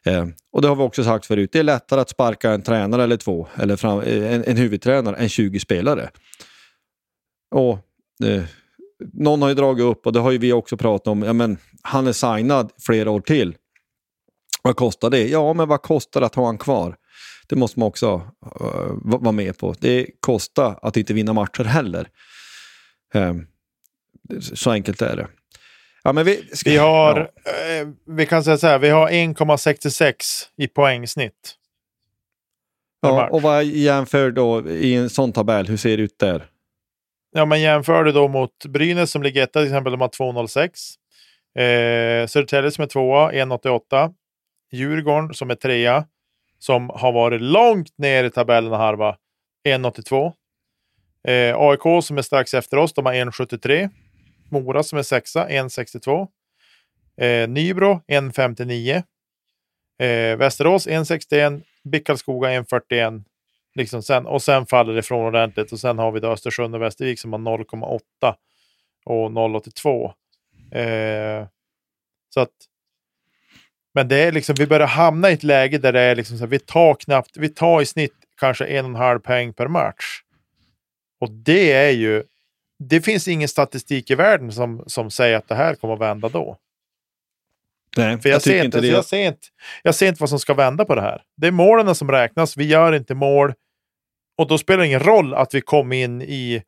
[0.05, 3.03] Eh, och det har vi också sagt förut, det är lättare att sparka en tränare
[3.03, 6.09] eller två, eller fram, eh, en, en huvudtränare, än 20 spelare.
[7.55, 7.79] Och
[8.25, 8.43] eh,
[9.13, 11.57] Någon har ju dragit upp, och det har ju vi också pratat om, ja, men
[11.81, 13.55] han är signad flera år till.
[14.63, 15.27] Vad kostar det?
[15.27, 16.95] Ja, men vad kostar det att ha han kvar?
[17.47, 18.15] Det måste man också
[18.61, 19.75] uh, vara med på.
[19.79, 22.07] Det kostar att inte vinna matcher heller.
[23.13, 23.47] Um,
[24.41, 25.27] så enkelt är det.
[26.03, 27.51] Ja, men vi, ska, vi har, ja.
[27.51, 30.15] eh, vi kan säga så här, vi har 1,66
[30.57, 31.55] i poängsnitt.
[33.01, 35.67] Ja, och vad jämför då i en sån tabell?
[35.67, 36.45] Hur ser det ut där?
[37.31, 40.97] Ja, men jämför du då mot Brynäs som ligger etta till exempel, de har 2,06.
[41.59, 44.13] Eh, Södertälje som är tvåa, 1,88.
[44.73, 46.07] Djurgården som är trea,
[46.59, 49.17] som har varit långt ner i tabellen och harva,
[49.67, 50.33] 1,82.
[51.27, 53.89] Eh, AIK som är strax efter oss, de har 1,73.
[54.51, 56.27] Mora som är sexa, 1,62.
[57.17, 59.03] Eh, Nybro 1,59.
[59.99, 61.63] Eh, Västerås 1,61.
[61.83, 63.23] Bickalskoga 1,41.
[63.75, 65.71] Liksom sen, och sen faller det ifrån ordentligt.
[65.71, 68.35] Och sen har vi då Östersund och Västervik som har 0,8
[69.05, 70.13] och 0,82.
[70.77, 71.47] Eh,
[72.29, 72.49] så att
[73.93, 76.43] men det är liksom, vi börjar hamna i ett läge där det är liksom så
[76.43, 79.67] här, vi tar knappt, vi tar i snitt kanske en och en halv poäng per
[79.67, 80.21] match.
[81.19, 82.23] Och det är ju,
[82.79, 86.29] det finns ingen statistik i världen som, som säger att det här kommer att vända
[86.29, 86.57] då.
[87.97, 88.87] Nej, För jag, jag ser inte, det.
[88.87, 89.47] jag, ser inte,
[89.83, 91.21] jag ser inte vad som ska vända på det här.
[91.37, 93.53] Det är målen som räknas, vi gör inte mål.
[94.37, 96.63] Och då spelar det ingen roll att vi kom in i,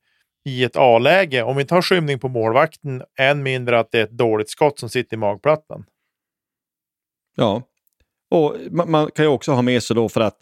[0.46, 1.44] i ett A-läge.
[1.44, 4.80] Om vi inte har skymning på målvakten, än mindre att det är ett dåligt skott
[4.80, 5.86] som sitter i magplattan.
[7.36, 7.62] Ja,
[8.32, 10.38] och man, man, kan ju också ha med sig då för att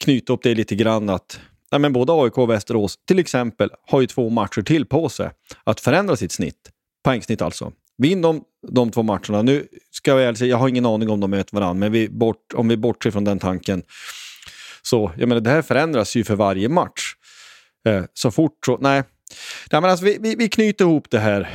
[0.00, 4.00] knyta upp det lite grann att ja, men både AIK och Västerås till exempel har
[4.00, 5.30] ju två matcher till på sig
[5.64, 6.70] att förändra sitt snitt.
[7.04, 7.72] Poängsnitt alltså.
[7.98, 9.42] Vinn de, de två matcherna.
[9.42, 12.54] Nu ska jag säga, jag har ingen aning om de möter varandra, men vi bort,
[12.54, 13.82] om vi bortser från den tanken.
[14.82, 17.14] Så jag menar, det här förändras ju för varje match.
[17.88, 19.02] Eh, så fort så, nej.
[19.72, 21.48] nej men alltså, vi, vi, vi knyter ihop det här.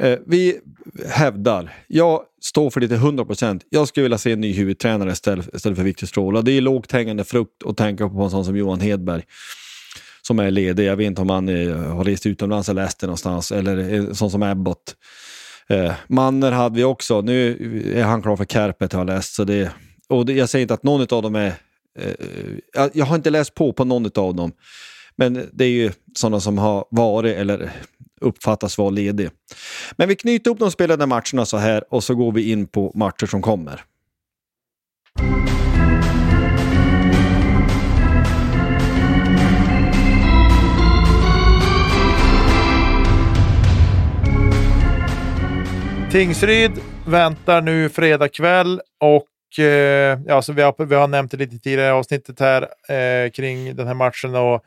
[0.00, 0.60] Eh, vi
[1.08, 3.64] hävdar, jag står för det till 100 procent.
[3.68, 6.42] Jag skulle vilja se en ny huvudtränare istället, istället för Viktor Stråla.
[6.42, 9.22] Det är lågt hängande frukt att tänka på en sån som Johan Hedberg
[10.22, 10.84] som är ledig.
[10.84, 13.52] Jag vet inte om han är, har rest utomlands eller läst det någonstans.
[13.52, 14.96] Eller en sån som Ebbot.
[15.68, 17.20] Eh, Manner hade vi också.
[17.20, 17.56] Nu
[17.94, 19.34] är han klar för Kärpet har jag läst.
[19.34, 19.70] Så det,
[20.08, 21.52] och det, jag säger inte att någon av dem är...
[21.98, 24.52] Eh, jag har inte läst på på någon av dem.
[25.16, 27.72] Men det är ju sådana som har varit eller
[28.20, 29.30] uppfattas vara ledig.
[29.96, 32.92] Men vi knyter upp de spelade matcherna så här och så går vi in på
[32.94, 33.84] matcher som kommer.
[46.12, 46.72] Tingsryd
[47.06, 51.58] väntar nu fredag kväll och eh, ja, så vi, har, vi har nämnt det lite
[51.58, 54.34] tidigare i avsnittet här eh, kring den här matchen.
[54.34, 54.64] Och,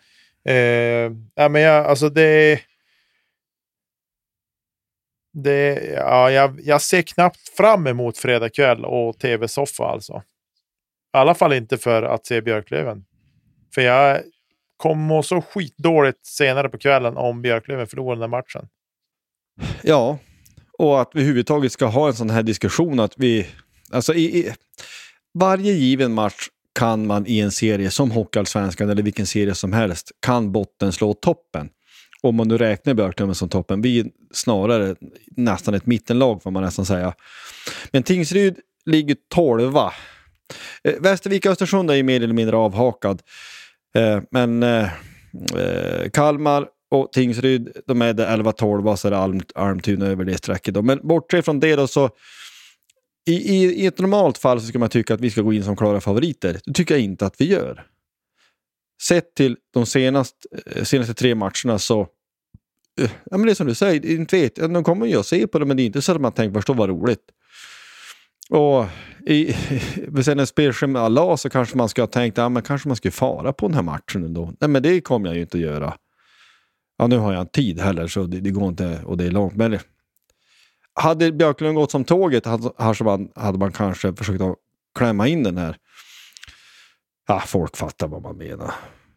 [0.52, 2.60] eh, ja, men jag, alltså det,
[5.34, 10.24] det, ja, jag, jag ser knappt fram emot fredag kväll och tv-soffa alltså.
[11.14, 13.06] I alla fall inte för att se Björklöven.
[13.76, 14.22] För jag
[14.78, 18.68] kommer må så skitdåligt senare på kvällen om Björklöven förlorar den här matchen.
[19.84, 20.18] Ja,
[20.78, 23.48] och att vi överhuvudtaget ska ha en sån här diskussion att vi...
[23.92, 24.54] Alltså i, i
[25.34, 26.48] varje given match
[26.80, 31.14] kan man i en serie som Hockeyallsvenskan eller vilken serie som helst, kan botten slå
[31.14, 31.70] toppen.
[32.24, 33.82] Om man nu räknar Björklöven som toppen.
[33.82, 34.96] Vi är snarare
[35.38, 37.14] nästan ett mittenlag får man nästan säga.
[37.92, 38.56] Men Tingsryd
[38.86, 39.94] ligger tolva.
[40.84, 43.22] Eh, Västervik och Östersund är ju mer eller mindre avhakad.
[43.96, 44.84] Eh, men eh,
[45.56, 50.38] eh Kalmar och Tingsryd, de är det 11-12 så är det Alm, Almtuna över det
[50.38, 50.86] strecket.
[50.86, 52.10] Men bortsett från det då så
[53.26, 55.64] i, i, i, ett normalt fall så skulle man tycka att vi ska gå in
[55.64, 56.60] som klara favoriter.
[56.66, 57.86] Det tycker jag inte att vi gör.
[59.02, 62.02] Sett till de senaste, eh, senaste tre matcherna så
[63.00, 65.48] eh, Ja, men det är som du säger, inte vet, de kommer ju att se
[65.48, 67.24] på det men det är inte så att man tänker förstå vad roligt.
[68.50, 68.86] Och
[69.26, 69.54] i,
[70.24, 73.12] sen när spelschemat la så kanske man skulle ha tänkt att ja, kanske man skulle
[73.12, 74.54] fara på den här matchen ändå.
[74.60, 75.94] Nej men det kommer jag ju inte att göra.
[76.98, 79.32] Ja, nu har jag inte tid heller så det, det går inte och det är
[79.32, 79.56] långt.
[79.56, 79.82] Men eh,
[80.94, 84.56] hade Björklund gått som tåget hade man, hade man kanske försökt att
[84.96, 85.78] klämma in den här.
[87.28, 88.74] Ja, folk fattar vad man menar.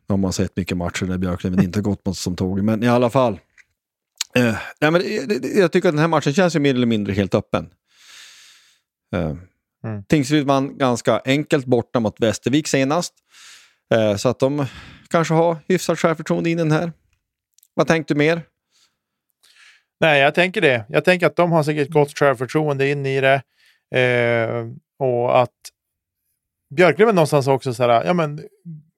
[0.06, 2.64] Om man sett mycket matcher när Björklund inte gått som tåget.
[2.64, 3.40] Men i alla fall.
[4.36, 5.02] Eh, ja, men
[5.56, 7.70] jag tycker att den här matchen känns ju mer eller mindre helt öppen.
[9.14, 9.36] Eh,
[9.84, 10.04] mm.
[10.08, 13.14] Tingsryd vann ganska enkelt borta mot Västervik senast.
[13.94, 14.66] Eh, så att de
[15.08, 16.92] kanske ha hyfsat självförtroende in den här.
[17.74, 18.42] Vad tänkte du mer?
[20.00, 20.84] Nej, jag tänker det.
[20.88, 23.42] Jag tänker att de har säkert gott självförtroende in i det.
[24.00, 24.66] Eh,
[24.98, 25.50] och att
[26.76, 28.40] Björklöven någonstans också så här, ja men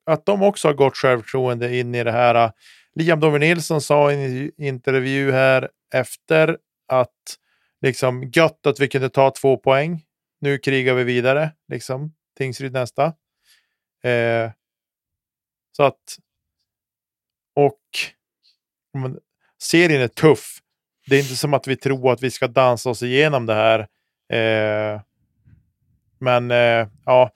[0.07, 2.53] att de också har gott självförtroende in i det här.
[2.95, 6.59] Liam Dover Nilsson sa i en intervju här efter
[6.89, 7.37] att
[7.83, 10.03] liksom gött att vi kunde ta två poäng.
[10.41, 12.15] Nu krigar vi vidare, liksom.
[12.39, 13.05] Tingsryd nästa.
[14.05, 14.51] Eh,
[15.77, 16.19] så att...
[17.55, 17.81] Och...
[18.93, 19.19] Men,
[19.63, 20.59] serien är tuff.
[21.07, 23.81] Det är inte som att vi tror att vi ska dansa oss igenom det här.
[24.33, 25.01] Eh,
[26.19, 27.31] men eh, ja,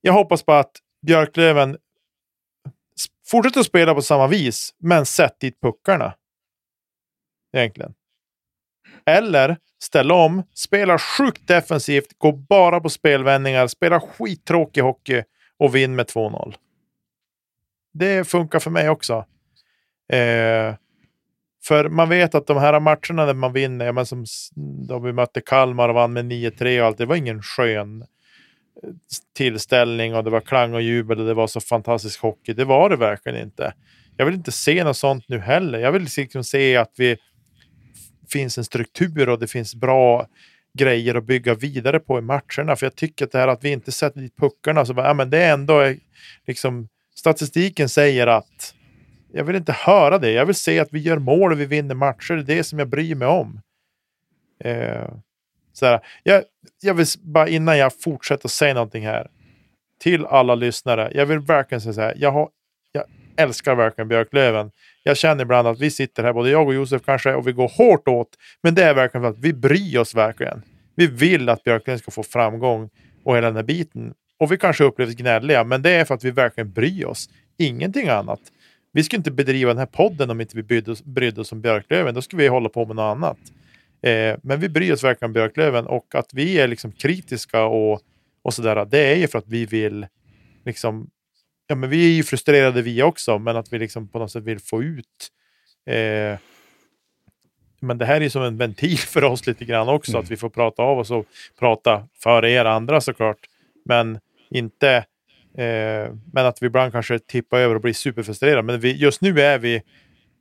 [0.00, 0.72] jag hoppas på att
[1.06, 1.76] Björklöven
[3.26, 6.14] fortsätter att spela på samma vis, men sätt dit puckarna.
[7.52, 7.94] Egentligen.
[9.06, 15.22] Eller ställa om, spela sjukt defensivt, gå bara på spelvändningar, spela skittråkig hockey
[15.58, 16.54] och vinn med 2-0.
[17.92, 19.24] Det funkar för mig också.
[20.12, 20.74] Eh,
[21.64, 24.24] för man vet att de här matcherna där man vinner, men som
[24.88, 28.08] då vi mötte Kalmar och vann med 9-3 och allt, det var ingen skön eh,
[29.36, 32.52] tillställning och det var klang och jubel och det var så fantastisk hockey.
[32.52, 33.72] Det var det verkligen inte.
[34.16, 35.78] Jag vill inte se något sånt nu heller.
[35.78, 37.16] Jag vill liksom se att vi
[38.32, 40.26] finns en struktur och det finns bra
[40.78, 42.76] grejer att bygga vidare på i matcherna.
[42.76, 45.14] För jag tycker att det här att vi inte sätter dit puckarna, så bara, ja,
[45.14, 45.96] men det är ändå eh,
[46.46, 48.74] liksom statistiken säger att
[49.32, 50.30] jag vill inte höra det.
[50.30, 52.34] Jag vill se att vi gör mål och vi vinner matcher.
[52.34, 53.60] Det är det som jag bryr mig om.
[54.64, 55.08] Eh,
[55.78, 56.44] så här, jag,
[56.82, 59.28] jag vill bara innan jag fortsätter säga någonting här
[60.00, 61.12] till alla lyssnare.
[61.14, 62.14] Jag vill verkligen säga så här.
[62.16, 62.48] Jag, har,
[62.92, 63.04] jag
[63.36, 64.70] älskar verkligen Björklöven.
[65.02, 67.68] Jag känner ibland att vi sitter här, både jag och Josef kanske, och vi går
[67.68, 68.28] hårt åt.
[68.62, 70.62] Men det är verkligen för att vi bryr oss verkligen.
[70.94, 72.90] Vi vill att Björklöven ska få framgång
[73.24, 74.14] och hela den här biten.
[74.38, 77.28] Och vi kanske upplevs gnälliga, men det är för att vi verkligen bryr oss.
[77.58, 78.40] Ingenting annat.
[78.92, 81.60] Vi skulle inte bedriva den här podden om inte vi brydde oss, brydde oss om
[81.60, 82.14] Björklöven.
[82.14, 83.38] Då skulle vi hålla på med något annat.
[84.02, 88.00] Eh, men vi bryr oss verkligen om Björklöven och att vi är liksom kritiska och,
[88.42, 88.84] och sådär.
[88.84, 90.06] Det är ju för att vi vill
[90.64, 91.10] liksom
[91.66, 94.44] ja, men vi är ju frustrerade vi också, men att vi liksom på något sätt
[94.44, 95.28] vill få ut
[95.86, 96.38] eh,
[97.80, 100.22] men det här är som en ventil för oss lite grann också, mm.
[100.22, 101.26] att vi får prata av oss och
[101.58, 103.38] prata för er andra såklart.
[103.84, 104.18] Men
[104.50, 104.96] inte
[105.58, 108.62] eh, men att vi ibland kanske tippar över och blir superfrustrerade.
[108.62, 109.82] Men vi, just nu är vi,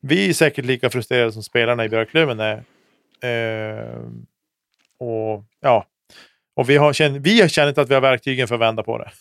[0.01, 2.63] vi är säkert lika frustrerade som spelarna i Björklöven är.
[3.23, 4.01] Eh,
[4.99, 5.87] och ja,
[6.55, 8.97] och vi har, känt, vi har känt att vi har verktygen för att vända på
[8.97, 9.11] det.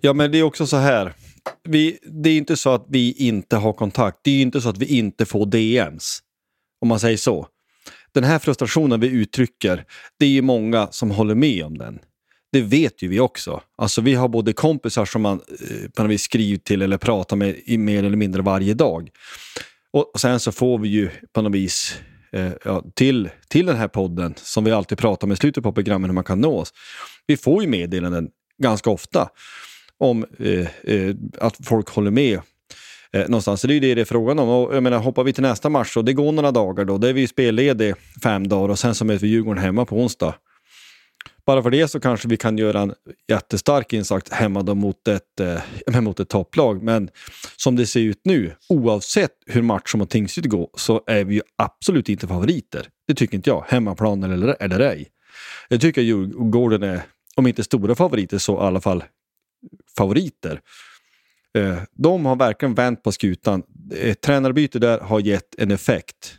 [0.00, 1.12] Ja, men det är också så här.
[1.62, 4.18] Vi, det är inte så att vi inte har kontakt.
[4.22, 6.20] Det är inte så att vi inte får DMs.
[6.80, 7.46] Om man säger så.
[8.12, 9.84] Den här frustrationen vi uttrycker,
[10.18, 11.98] det är ju många som håller med om den.
[12.52, 13.62] Det vet ju vi också.
[13.76, 17.36] Alltså vi har både kompisar som man eh, på något vis skriver till eller pratar
[17.36, 19.10] med mer eller mindre varje dag.
[19.92, 21.98] Och sen så får vi ju på något vis
[22.34, 25.72] eh, ja, till, till den här podden som vi alltid pratar om i slutet på
[25.72, 26.72] programmen hur man kan nå oss.
[27.26, 28.28] Vi får ju meddelanden
[28.62, 29.28] ganska ofta
[29.98, 32.40] om eh, eh, att folk håller med
[33.12, 33.60] eh, någonstans.
[33.60, 34.48] Så det är ju det det är frågan om.
[34.48, 37.06] Och jag menar, hoppar vi till nästa match och det går några dagar då, då
[37.06, 40.34] är vi spellediga fem dagar och sen så möter vi Djurgården hemma på onsdag.
[41.46, 42.94] Bara för det så kanske vi kan göra en
[43.28, 46.82] jättestark insats hemma då mot ett, eh, mot ett topplag.
[46.82, 47.10] Men
[47.56, 51.40] som det ser ut nu, oavsett hur matchen mot Tingsryd går, så är vi ju
[51.56, 52.88] absolut inte favoriter.
[53.08, 55.08] Det tycker inte jag, hemmaplan eller, eller ej.
[55.68, 57.02] Jag tycker att Djurgården är,
[57.36, 59.04] om inte stora favoriter, så i alla fall
[59.96, 60.60] favoriter.
[61.58, 63.62] Eh, de har verkligen vänt på skutan.
[63.94, 66.38] Ett tränarbyte där har gett en effekt.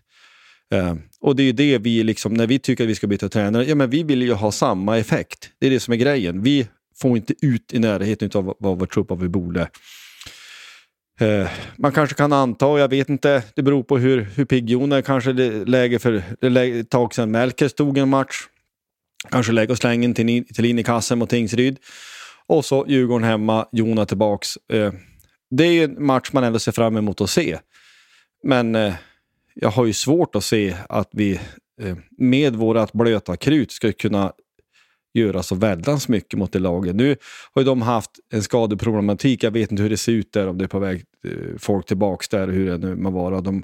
[0.74, 3.66] Eh, och det är det vi, liksom, när vi tycker att vi ska byta tränare,
[3.66, 5.50] ja men vi vill ju ha samma effekt.
[5.60, 6.42] Det är det som är grejen.
[6.42, 6.68] Vi
[7.02, 9.70] får inte ut i närheten av vad vår trupp vi borde.
[11.20, 14.70] Eh, man kanske kan anta, och jag vet inte, det beror på hur, hur pigg
[14.70, 15.02] Jon är.
[15.02, 18.36] Kanske det läge för ett tag sedan Melker stod en match.
[19.30, 21.80] Kanske lägga och slänga till, till in i kassen mot Tingsryd.
[22.48, 24.58] Och så Djurgården hemma, Jona tillbaks.
[24.74, 24.94] Eh,
[25.52, 27.58] det är ju en match man ändå ser fram emot att se.
[28.44, 28.94] Men eh,
[29.56, 31.40] jag har ju svårt att se att vi
[31.82, 34.34] eh, med vårt blöta krut ska kunna
[35.14, 36.96] göra så väldans mycket mot det laget.
[36.96, 37.16] Nu
[37.54, 39.44] har ju de haft en skadeproblematik.
[39.44, 41.86] Jag vet inte hur det ser ut där, om det är på väg eh, folk
[41.86, 43.42] tillbaks där, hur det nu må vara.
[43.42, 43.64] De,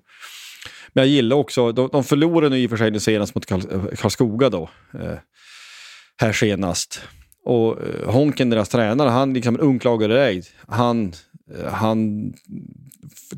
[0.94, 3.60] men jag gillar också, de, de förlorade nu i och för sig senast mot eh,
[3.96, 4.70] Karlskoga då.
[6.18, 7.02] här senast.
[7.44, 10.44] Och eh, Honken, deras tränare, han liksom unklagade ej.
[10.68, 11.14] Han,
[11.58, 12.34] Eh, han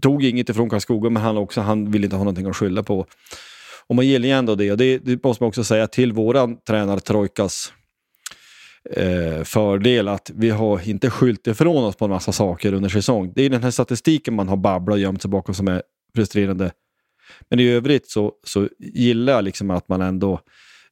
[0.01, 3.05] tog inget ifrån Karlskoga, men han, också, han ville inte ha någonting att skylla på.
[3.87, 6.57] Och man gillar ju ändå det, och det, det måste man också säga till våran
[6.67, 7.73] tränare Trojkas
[8.89, 13.33] eh, fördel att vi har inte skylt ifrån oss på en massa saker under säsong.
[13.35, 15.83] Det är den här statistiken man har babblat och gömt sig bakom som är
[16.15, 16.71] frustrerande.
[17.49, 20.39] Men i övrigt så, så gillar jag liksom att man ändå...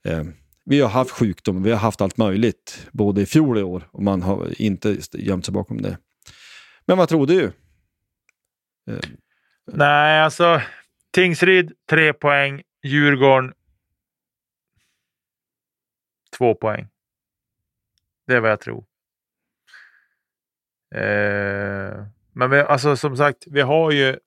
[0.04, 0.24] Eh,
[0.66, 3.88] vi har haft sjukdom, vi har haft allt möjligt, både i fjol och i år,
[3.92, 5.98] och man har inte gömt sig bakom det.
[6.86, 7.46] Men vad tror du?
[8.88, 9.00] Eh,
[9.66, 10.62] Nej, alltså
[11.12, 13.54] Tingsryd tre poäng, Djurgården
[16.38, 16.88] två poäng.
[18.28, 18.86] Det är vad jag tror.
[20.96, 24.20] Eh, men vi, alltså, som sagt, vi har ju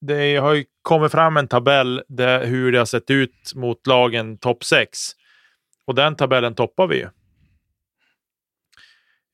[0.00, 4.38] det har ju kommit fram en tabell där hur det har sett ut mot lagen
[4.38, 4.98] topp 6.
[5.84, 7.08] Och den tabellen toppar vi ju.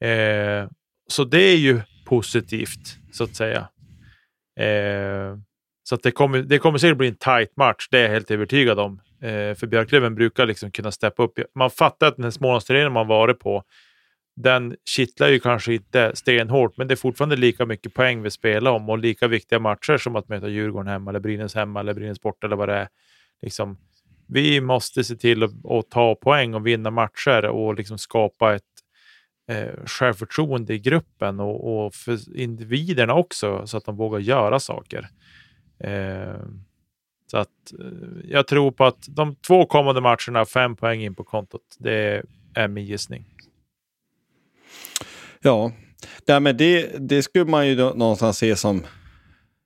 [0.09, 0.69] Eh,
[1.07, 3.69] så det är ju positivt, så att säga.
[4.61, 5.37] Eh,
[5.83, 8.31] så att det kommer, det kommer säkert bli en tight match, det är jag helt
[8.31, 9.01] övertygad om.
[9.23, 11.39] Eh, för Björklöven brukar liksom kunna steppa upp.
[11.55, 13.65] Man fattar att den här Smålandsturneringen man varit på,
[14.37, 18.71] den kittlar ju kanske inte stenhårt, men det är fortfarande lika mycket poäng vi spelar
[18.71, 22.21] om och lika viktiga matcher som att möta Djurgården hemma, eller Brynäs hemma, eller Brynäs
[22.21, 22.89] borta eller vad det är.
[23.43, 23.79] Liksom,
[24.29, 28.63] vi måste se till att, att ta poäng och vinna matcher och liksom skapa ett
[29.49, 35.09] eh, självförtroende i gruppen och, och, för individerna också, så att de vågar göra saker.
[35.79, 36.41] Eh,
[37.31, 37.87] så att eh,
[38.25, 41.77] jag tror på att de två kommande matcherna, fem poäng in på kontot.
[41.79, 42.23] Det
[42.55, 43.25] är min gissning.
[45.41, 45.73] Ja,
[46.25, 48.83] Därmed det, det skulle man ju någonstans se som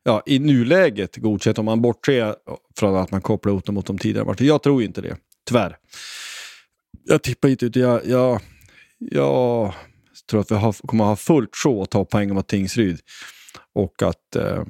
[0.02, 2.34] ja, i nuläget godkänt om man bortser
[2.76, 4.46] från att man kopplar ihop dem mot de tidigare matcherna.
[4.46, 5.16] Jag tror inte det,
[5.48, 5.76] tyvärr.
[7.04, 7.76] Jag tippar inte ut.
[7.76, 8.40] Jag, jag,
[9.00, 9.74] jag
[10.30, 13.00] tror att vi har, kommer att ha fullt sjå att ta poäng mot Tingsryd.
[13.74, 14.64] Och att eh,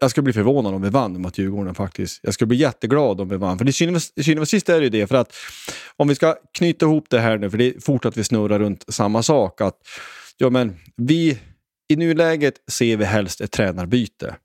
[0.00, 2.20] jag skulle bli förvånad om vi vann mot Djurgården faktiskt.
[2.22, 3.58] Jag skulle bli jätteglad om vi vann.
[3.58, 5.06] För i syvende och sist är det ju det.
[5.06, 5.34] För att
[5.96, 8.58] om vi ska knyta ihop det här nu, för det är fort att vi snurrar
[8.58, 9.60] runt samma sak.
[9.60, 9.76] Att,
[10.36, 11.38] ja, men vi,
[11.88, 14.36] I nuläget ser vi helst ett tränarbyte.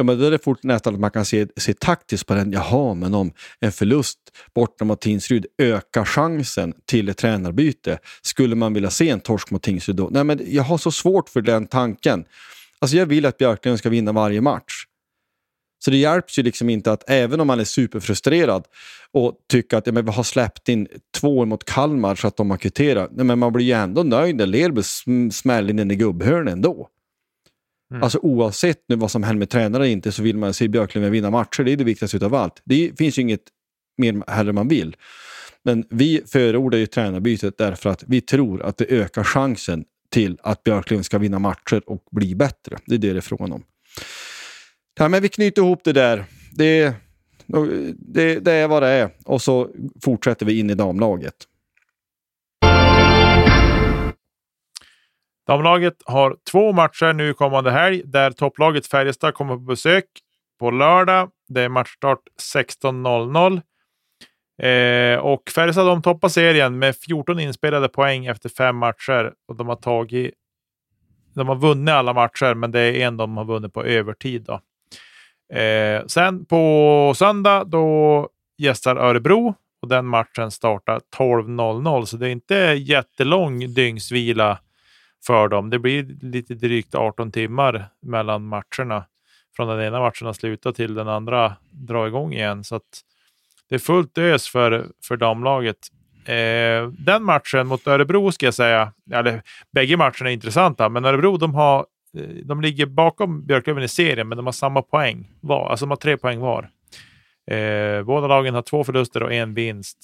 [0.00, 2.52] Ja, men då är det fort nästan att man kan se, se taktiskt på den.
[2.52, 4.18] Jaha, men om en förlust
[4.54, 7.98] borta mot Tingsryd ökar chansen till ett tränarbyte.
[8.22, 10.08] Skulle man vilja se en torsk mot Tingsryd då?
[10.10, 12.24] Nej, men jag har så svårt för den tanken.
[12.78, 14.84] Alltså jag vill att Björklund ska vinna varje match.
[15.84, 18.64] Så det hjälps ju liksom inte att även om man är superfrustrerad
[19.12, 22.50] och tycker att ja, men vi har släppt in två mot Kalmar så att de
[22.50, 23.10] har kvitterat.
[23.12, 24.82] Nej, men man blir ju ändå nöjd när Lerby
[25.32, 26.88] smäller in i gubbhörnen ändå.
[27.90, 28.02] Mm.
[28.02, 31.30] Alltså oavsett nu vad som händer med tränare inte så vill man se Björklund vinna
[31.30, 31.62] matcher.
[31.62, 32.62] Det är det viktigaste av allt.
[32.64, 33.42] Det finns ju inget
[33.98, 34.96] mer heller man vill.
[35.62, 40.62] Men vi förordar ju tränarbytet därför att vi tror att det ökar chansen till att
[40.62, 42.78] Björklund ska vinna matcher och bli bättre.
[42.86, 43.62] Det är det det är frågan om.
[44.98, 46.24] Ja, men vi knyter ihop det där.
[46.52, 46.94] Det,
[47.96, 49.10] det, det är vad det är.
[49.24, 49.70] Och så
[50.04, 51.34] fortsätter vi in i damlaget.
[55.50, 60.04] Damlaget har två matcher nu kommande helg där topplaget Färjestad kommer på besök
[60.60, 61.30] på lördag.
[61.48, 62.18] Det är matchstart
[62.54, 63.62] 16.00.
[64.62, 69.68] Eh, och Färjestad de toppar serien med 14 inspelade poäng efter fem matcher och de
[69.68, 70.34] har tagit.
[71.34, 74.42] De har vunnit alla matcher, men det är en de har vunnit på övertid.
[74.46, 74.60] Då.
[75.56, 78.28] Eh, sen på söndag då
[78.58, 84.58] gästar Örebro och den matchen startar 12.00 så det är inte jättelång dygnsvila
[85.26, 85.70] för dem.
[85.70, 89.04] Det blir lite drygt 18 timmar mellan matcherna.
[89.56, 92.64] Från den ena matchen att sluta till den andra dra igång igen.
[92.64, 93.00] Så att
[93.68, 95.76] det är fullt ös för, för damlaget.
[96.24, 99.42] Eh, den matchen mot Örebro ska jag säga, eller
[99.72, 101.86] bägge matcherna är intressanta, men Örebro de har
[102.16, 105.70] eh, de ligger bakom Björklöven i serien, men de har samma poäng var.
[105.70, 106.70] Alltså de har tre poäng var.
[107.50, 109.98] Eh, båda lagen har två förluster och en vinst.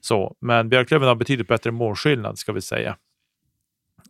[0.00, 2.96] Så, men Björklöven har betydligt bättre målskillnad ska vi säga.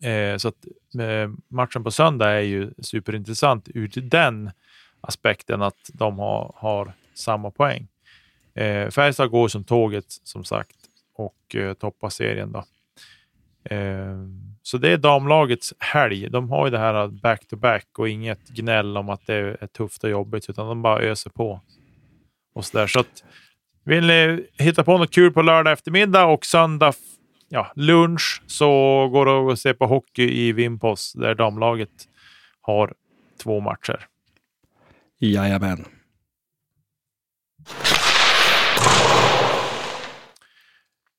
[0.02, 0.66] Eh, så att,
[1.00, 4.50] eh, matchen på söndag är ju superintressant ur den
[5.00, 7.88] aspekten att de har, har samma poäng.
[8.54, 10.76] Eh, Färjestad går som tåget som sagt
[11.14, 12.52] och eh, toppar serien.
[12.52, 12.64] Då.
[13.74, 14.16] Eh,
[14.62, 16.30] så det är damlagets helg.
[16.30, 20.04] De har ju det här back-to-back -back och inget gnäll om att det är tufft
[20.04, 21.60] och jobbigt, utan de bara öser på.
[22.54, 22.86] Och så där.
[22.86, 23.24] Så att,
[23.84, 26.92] vill ni hitta på något kul på lördag eftermiddag och söndag
[27.52, 28.68] ja, lunch så
[29.08, 32.08] går det att se på hockey i Vimpos där damlaget
[32.60, 32.94] har
[33.42, 34.06] två matcher.
[35.20, 35.84] Jajamän.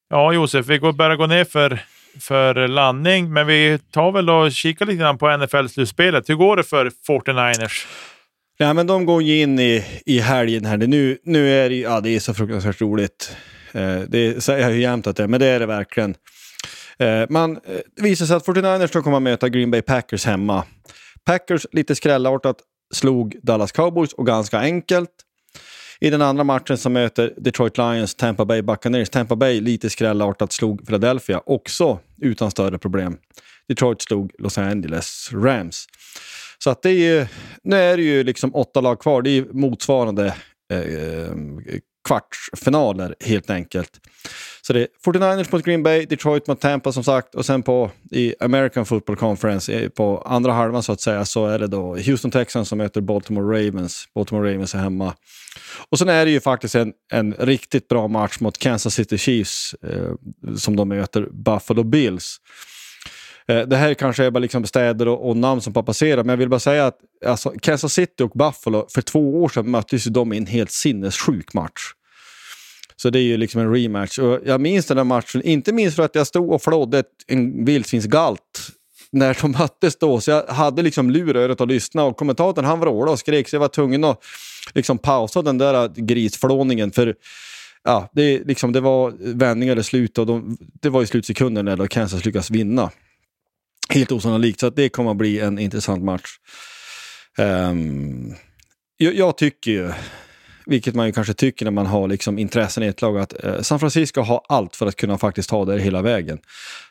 [0.10, 1.80] Ja, Josef, vi går börjar gå ner för
[2.19, 3.34] för landning.
[3.34, 6.30] Men vi tar väl och kikar lite grann på NFL-slutspelet.
[6.30, 7.88] Hur går det för 49ers?
[8.57, 10.77] Ja, men de går ju in i, i helgen här.
[10.77, 13.35] Nu, nu är det, ja, det är så fruktansvärt roligt.
[13.74, 16.16] Eh, det säger jag ju jämt att det är, men det är det verkligen.
[17.00, 20.64] Eh, man, eh, det visar sig att 49ers kommer komma möta Green Bay Packers hemma.
[21.26, 22.58] Packers lite skrällartat
[22.94, 25.10] slog Dallas Cowboys och ganska enkelt.
[26.00, 29.10] I den andra matchen som möter Detroit Lions, Tampa Bay Buccaneers.
[29.10, 33.18] Tampa Bay lite skrällartat slog Philadelphia, också utan större problem.
[33.68, 35.86] Detroit slog Los Angeles Rams.
[36.58, 37.28] Så att det är ju,
[37.64, 39.22] nu är det ju liksom åtta lag kvar.
[39.22, 40.26] Det är motsvarande
[40.74, 41.32] eh,
[42.03, 43.99] kvartsfinaler helt enkelt.
[44.61, 47.91] Så det är 49ers mot Green Bay, Detroit mot Tampa som sagt och sen på
[48.11, 52.31] i American Football Conference på andra halvan så att säga så är det då Houston
[52.31, 54.07] Texans som möter Baltimore Ravens.
[54.15, 55.13] Baltimore Ravens är hemma.
[55.89, 59.73] Och sen är det ju faktiskt en, en riktigt bra match mot Kansas City Chiefs
[59.73, 60.13] eh,
[60.57, 62.38] som de möter Buffalo Bills.
[63.48, 66.38] Eh, det här kanske är bara liksom städer och, och, namn som passerar, men jag
[66.38, 70.11] vill bara säga att alltså, Kansas City och Buffalo, för två år sedan möttes ju
[70.11, 71.82] de i en helt sinnessjuk match.
[72.95, 74.20] Så det är ju liksom en rematch.
[74.20, 77.65] Och jag minns den där matchen, inte minst för att jag stod och flådde en
[77.65, 78.70] vildsvinsgalt
[79.11, 80.22] när de möttes då.
[80.22, 83.61] Så jag hade liksom lurörat och lyssna och kommentatorn han vrålade och skrek så jag
[83.61, 84.24] var tvungen att
[84.74, 86.91] liksom pausa den där grisflåningen.
[86.91, 87.15] För
[87.84, 91.88] ja, det, liksom, det var vändningar i slutet och de, det var i slutsekunden när
[91.88, 92.91] Kansas lyckades vinna.
[93.89, 96.30] Helt osannolikt, så det kommer att bli en intressant match.
[97.38, 98.35] Um,
[98.97, 99.91] jag, jag, tycker ju,
[100.65, 103.61] vilket man ju kanske tycker när man har liksom intressen i ett lag, att uh,
[103.61, 106.39] San Francisco har allt för att kunna faktiskt ta det hela vägen.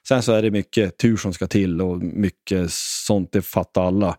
[0.09, 4.17] Sen så är det mycket tur som ska till och mycket sånt, det fattar alla.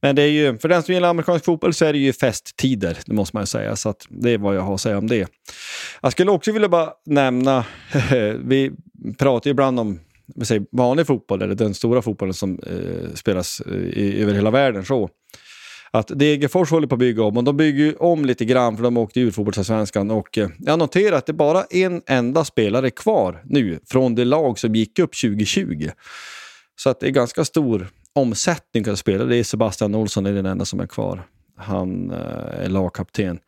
[0.00, 2.98] Men det är ju, för den som gillar amerikansk fotboll så är det ju festtider,
[3.06, 3.76] det måste man ju säga.
[3.76, 5.28] Så att det är vad jag har att säga om det.
[6.00, 7.64] Jag skulle också vilja bara nämna,
[8.44, 8.72] vi
[9.18, 10.00] pratar ju ibland om
[10.42, 14.84] säger, vanlig fotboll, eller den stora fotbollen som eh, spelas eh, i, över hela världen.
[14.84, 15.10] så
[15.94, 18.96] att Degerfors håller på att bygga om och de bygger om lite grann för de
[18.96, 23.42] åkte ur fotbollsallsvenskan och eh, jag noterar att det är bara en enda spelare kvar
[23.44, 25.90] nu från det lag som gick upp 2020.
[26.76, 29.28] Så att det är ganska stor omsättning av spelare.
[29.28, 31.26] Det är Sebastian Olsson är den enda som är kvar.
[31.56, 33.38] Han eh, är lagkapten.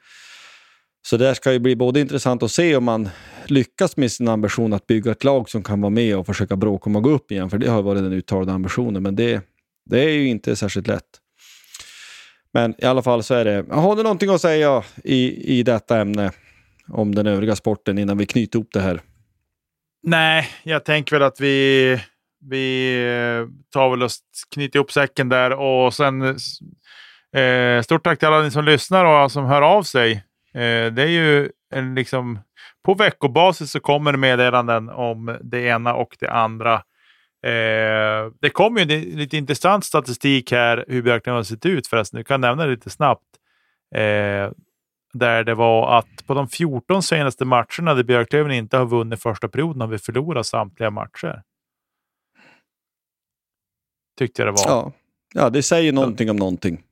[1.07, 3.09] Så det ska ju bli både intressant att se om man
[3.47, 6.91] lyckas med sin ambition att bygga ett lag som kan vara med och försöka bråka
[6.91, 9.43] om att gå upp igen, för det har varit den uttalade ambitionen, men det,
[9.91, 11.05] det är ju inte särskilt lätt.
[12.53, 16.01] Men i alla fall så är det, har du någonting att säga i, i detta
[16.01, 16.33] ämne
[16.89, 19.01] om den övriga sporten innan vi knyter ihop det här?
[20.03, 22.01] Nej, jag tänker väl att vi,
[22.41, 24.11] vi eh, tar väl och
[24.55, 26.23] knyter ihop säcken där och sen
[27.37, 30.25] eh, stort tack till alla ni som lyssnar och som hör av sig.
[30.55, 32.39] Eh, det är ju en liksom
[32.85, 36.75] på veckobasis så kommer det meddelanden om det ena och det andra.
[37.47, 42.19] Eh, det kommer ju lite intressant statistik här hur Björklöven har sett ut förresten.
[42.19, 43.27] Du kan nämna det lite snabbt.
[43.95, 44.51] Eh,
[45.13, 49.49] där det var att på de 14 senaste matcherna där Björklöven inte har vunnit första
[49.49, 51.43] perioden har vi förlorat samtliga matcher.
[54.19, 54.71] Tyckte jag det var.
[54.71, 54.93] Ja,
[55.35, 56.83] ja det säger någonting om någonting.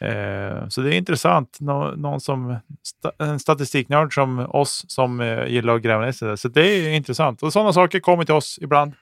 [0.00, 1.56] Eh, så det är intressant.
[1.60, 6.38] Nå någon som, sta en statistiknörd som oss som eh, gillar att gräva ner sig.
[6.38, 7.42] Så det är intressant.
[7.42, 8.92] Och sådana saker kommer till oss ibland.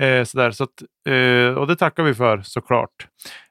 [0.00, 0.50] Eh, sådär.
[0.50, 3.06] Så att, eh, och det tackar vi för såklart.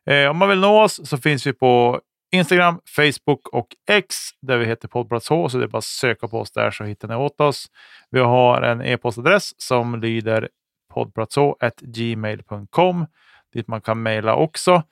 [0.10, 2.02] Eh, om man vill nå oss så finns vi på
[2.32, 5.50] Instagram, Facebook och X där vi heter Poddplats H.
[5.50, 7.68] Så det är bara att söka på oss där så hittar ni åt oss.
[8.10, 10.50] Vi har en e-postadress som lyder
[10.94, 13.06] poddplatsh.gmail.com
[13.54, 14.84] dit man kan mejla också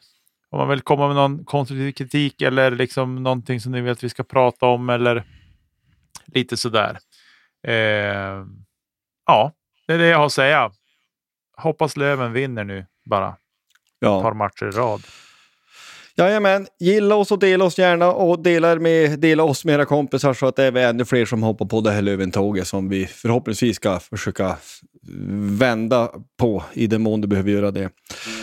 [0.52, 4.04] om man vill komma med någon konstruktiv kritik eller liksom någonting som ni vill att
[4.04, 5.24] vi ska prata om eller
[6.26, 7.00] lite sådär.
[7.68, 8.46] Eh,
[9.26, 9.54] ja,
[9.88, 10.72] det är det jag har att säga.
[11.58, 13.38] Hoppas Löven vinner nu bara.
[14.00, 14.18] Ja.
[14.18, 15.02] Ett par matcher i rad.
[16.18, 20.34] Jajamän, gilla oss och dela oss gärna och dela, med, dela oss med era kompisar
[20.34, 23.76] så att det är ännu fler som hoppar på det här Löventåget som vi förhoppningsvis
[23.76, 24.58] ska försöka
[25.60, 26.10] vända
[26.40, 27.90] på i den mån du behöver göra det.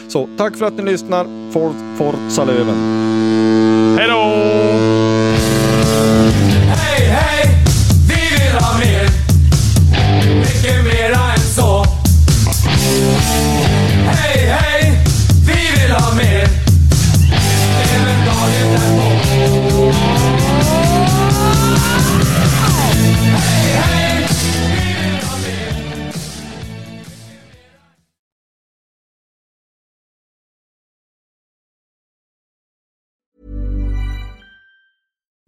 [0.09, 1.53] Så tack för att ni lyssnar.
[1.53, 2.77] For, Forza Löven!
[3.99, 4.29] Hej då!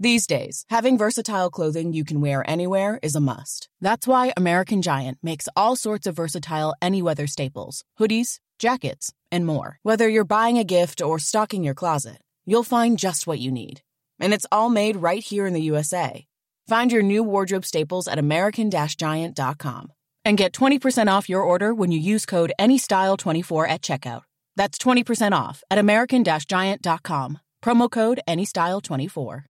[0.03, 3.69] These days, having versatile clothing you can wear anywhere is a must.
[3.83, 9.45] That's why American Giant makes all sorts of versatile any weather staples hoodies, jackets, and
[9.45, 9.79] more.
[9.83, 12.17] Whether you're buying a gift or stocking your closet,
[12.47, 13.83] you'll find just what you need.
[14.19, 16.27] And it's all made right here in the USA.
[16.67, 19.93] Find your new wardrobe staples at American Giant.com.
[20.25, 24.23] And get 20% off your order when you use code ANYSTYLE24 at checkout.
[24.57, 27.39] That's 20% off at American Giant.com.
[27.63, 29.50] Promo code ANYSTYLE24.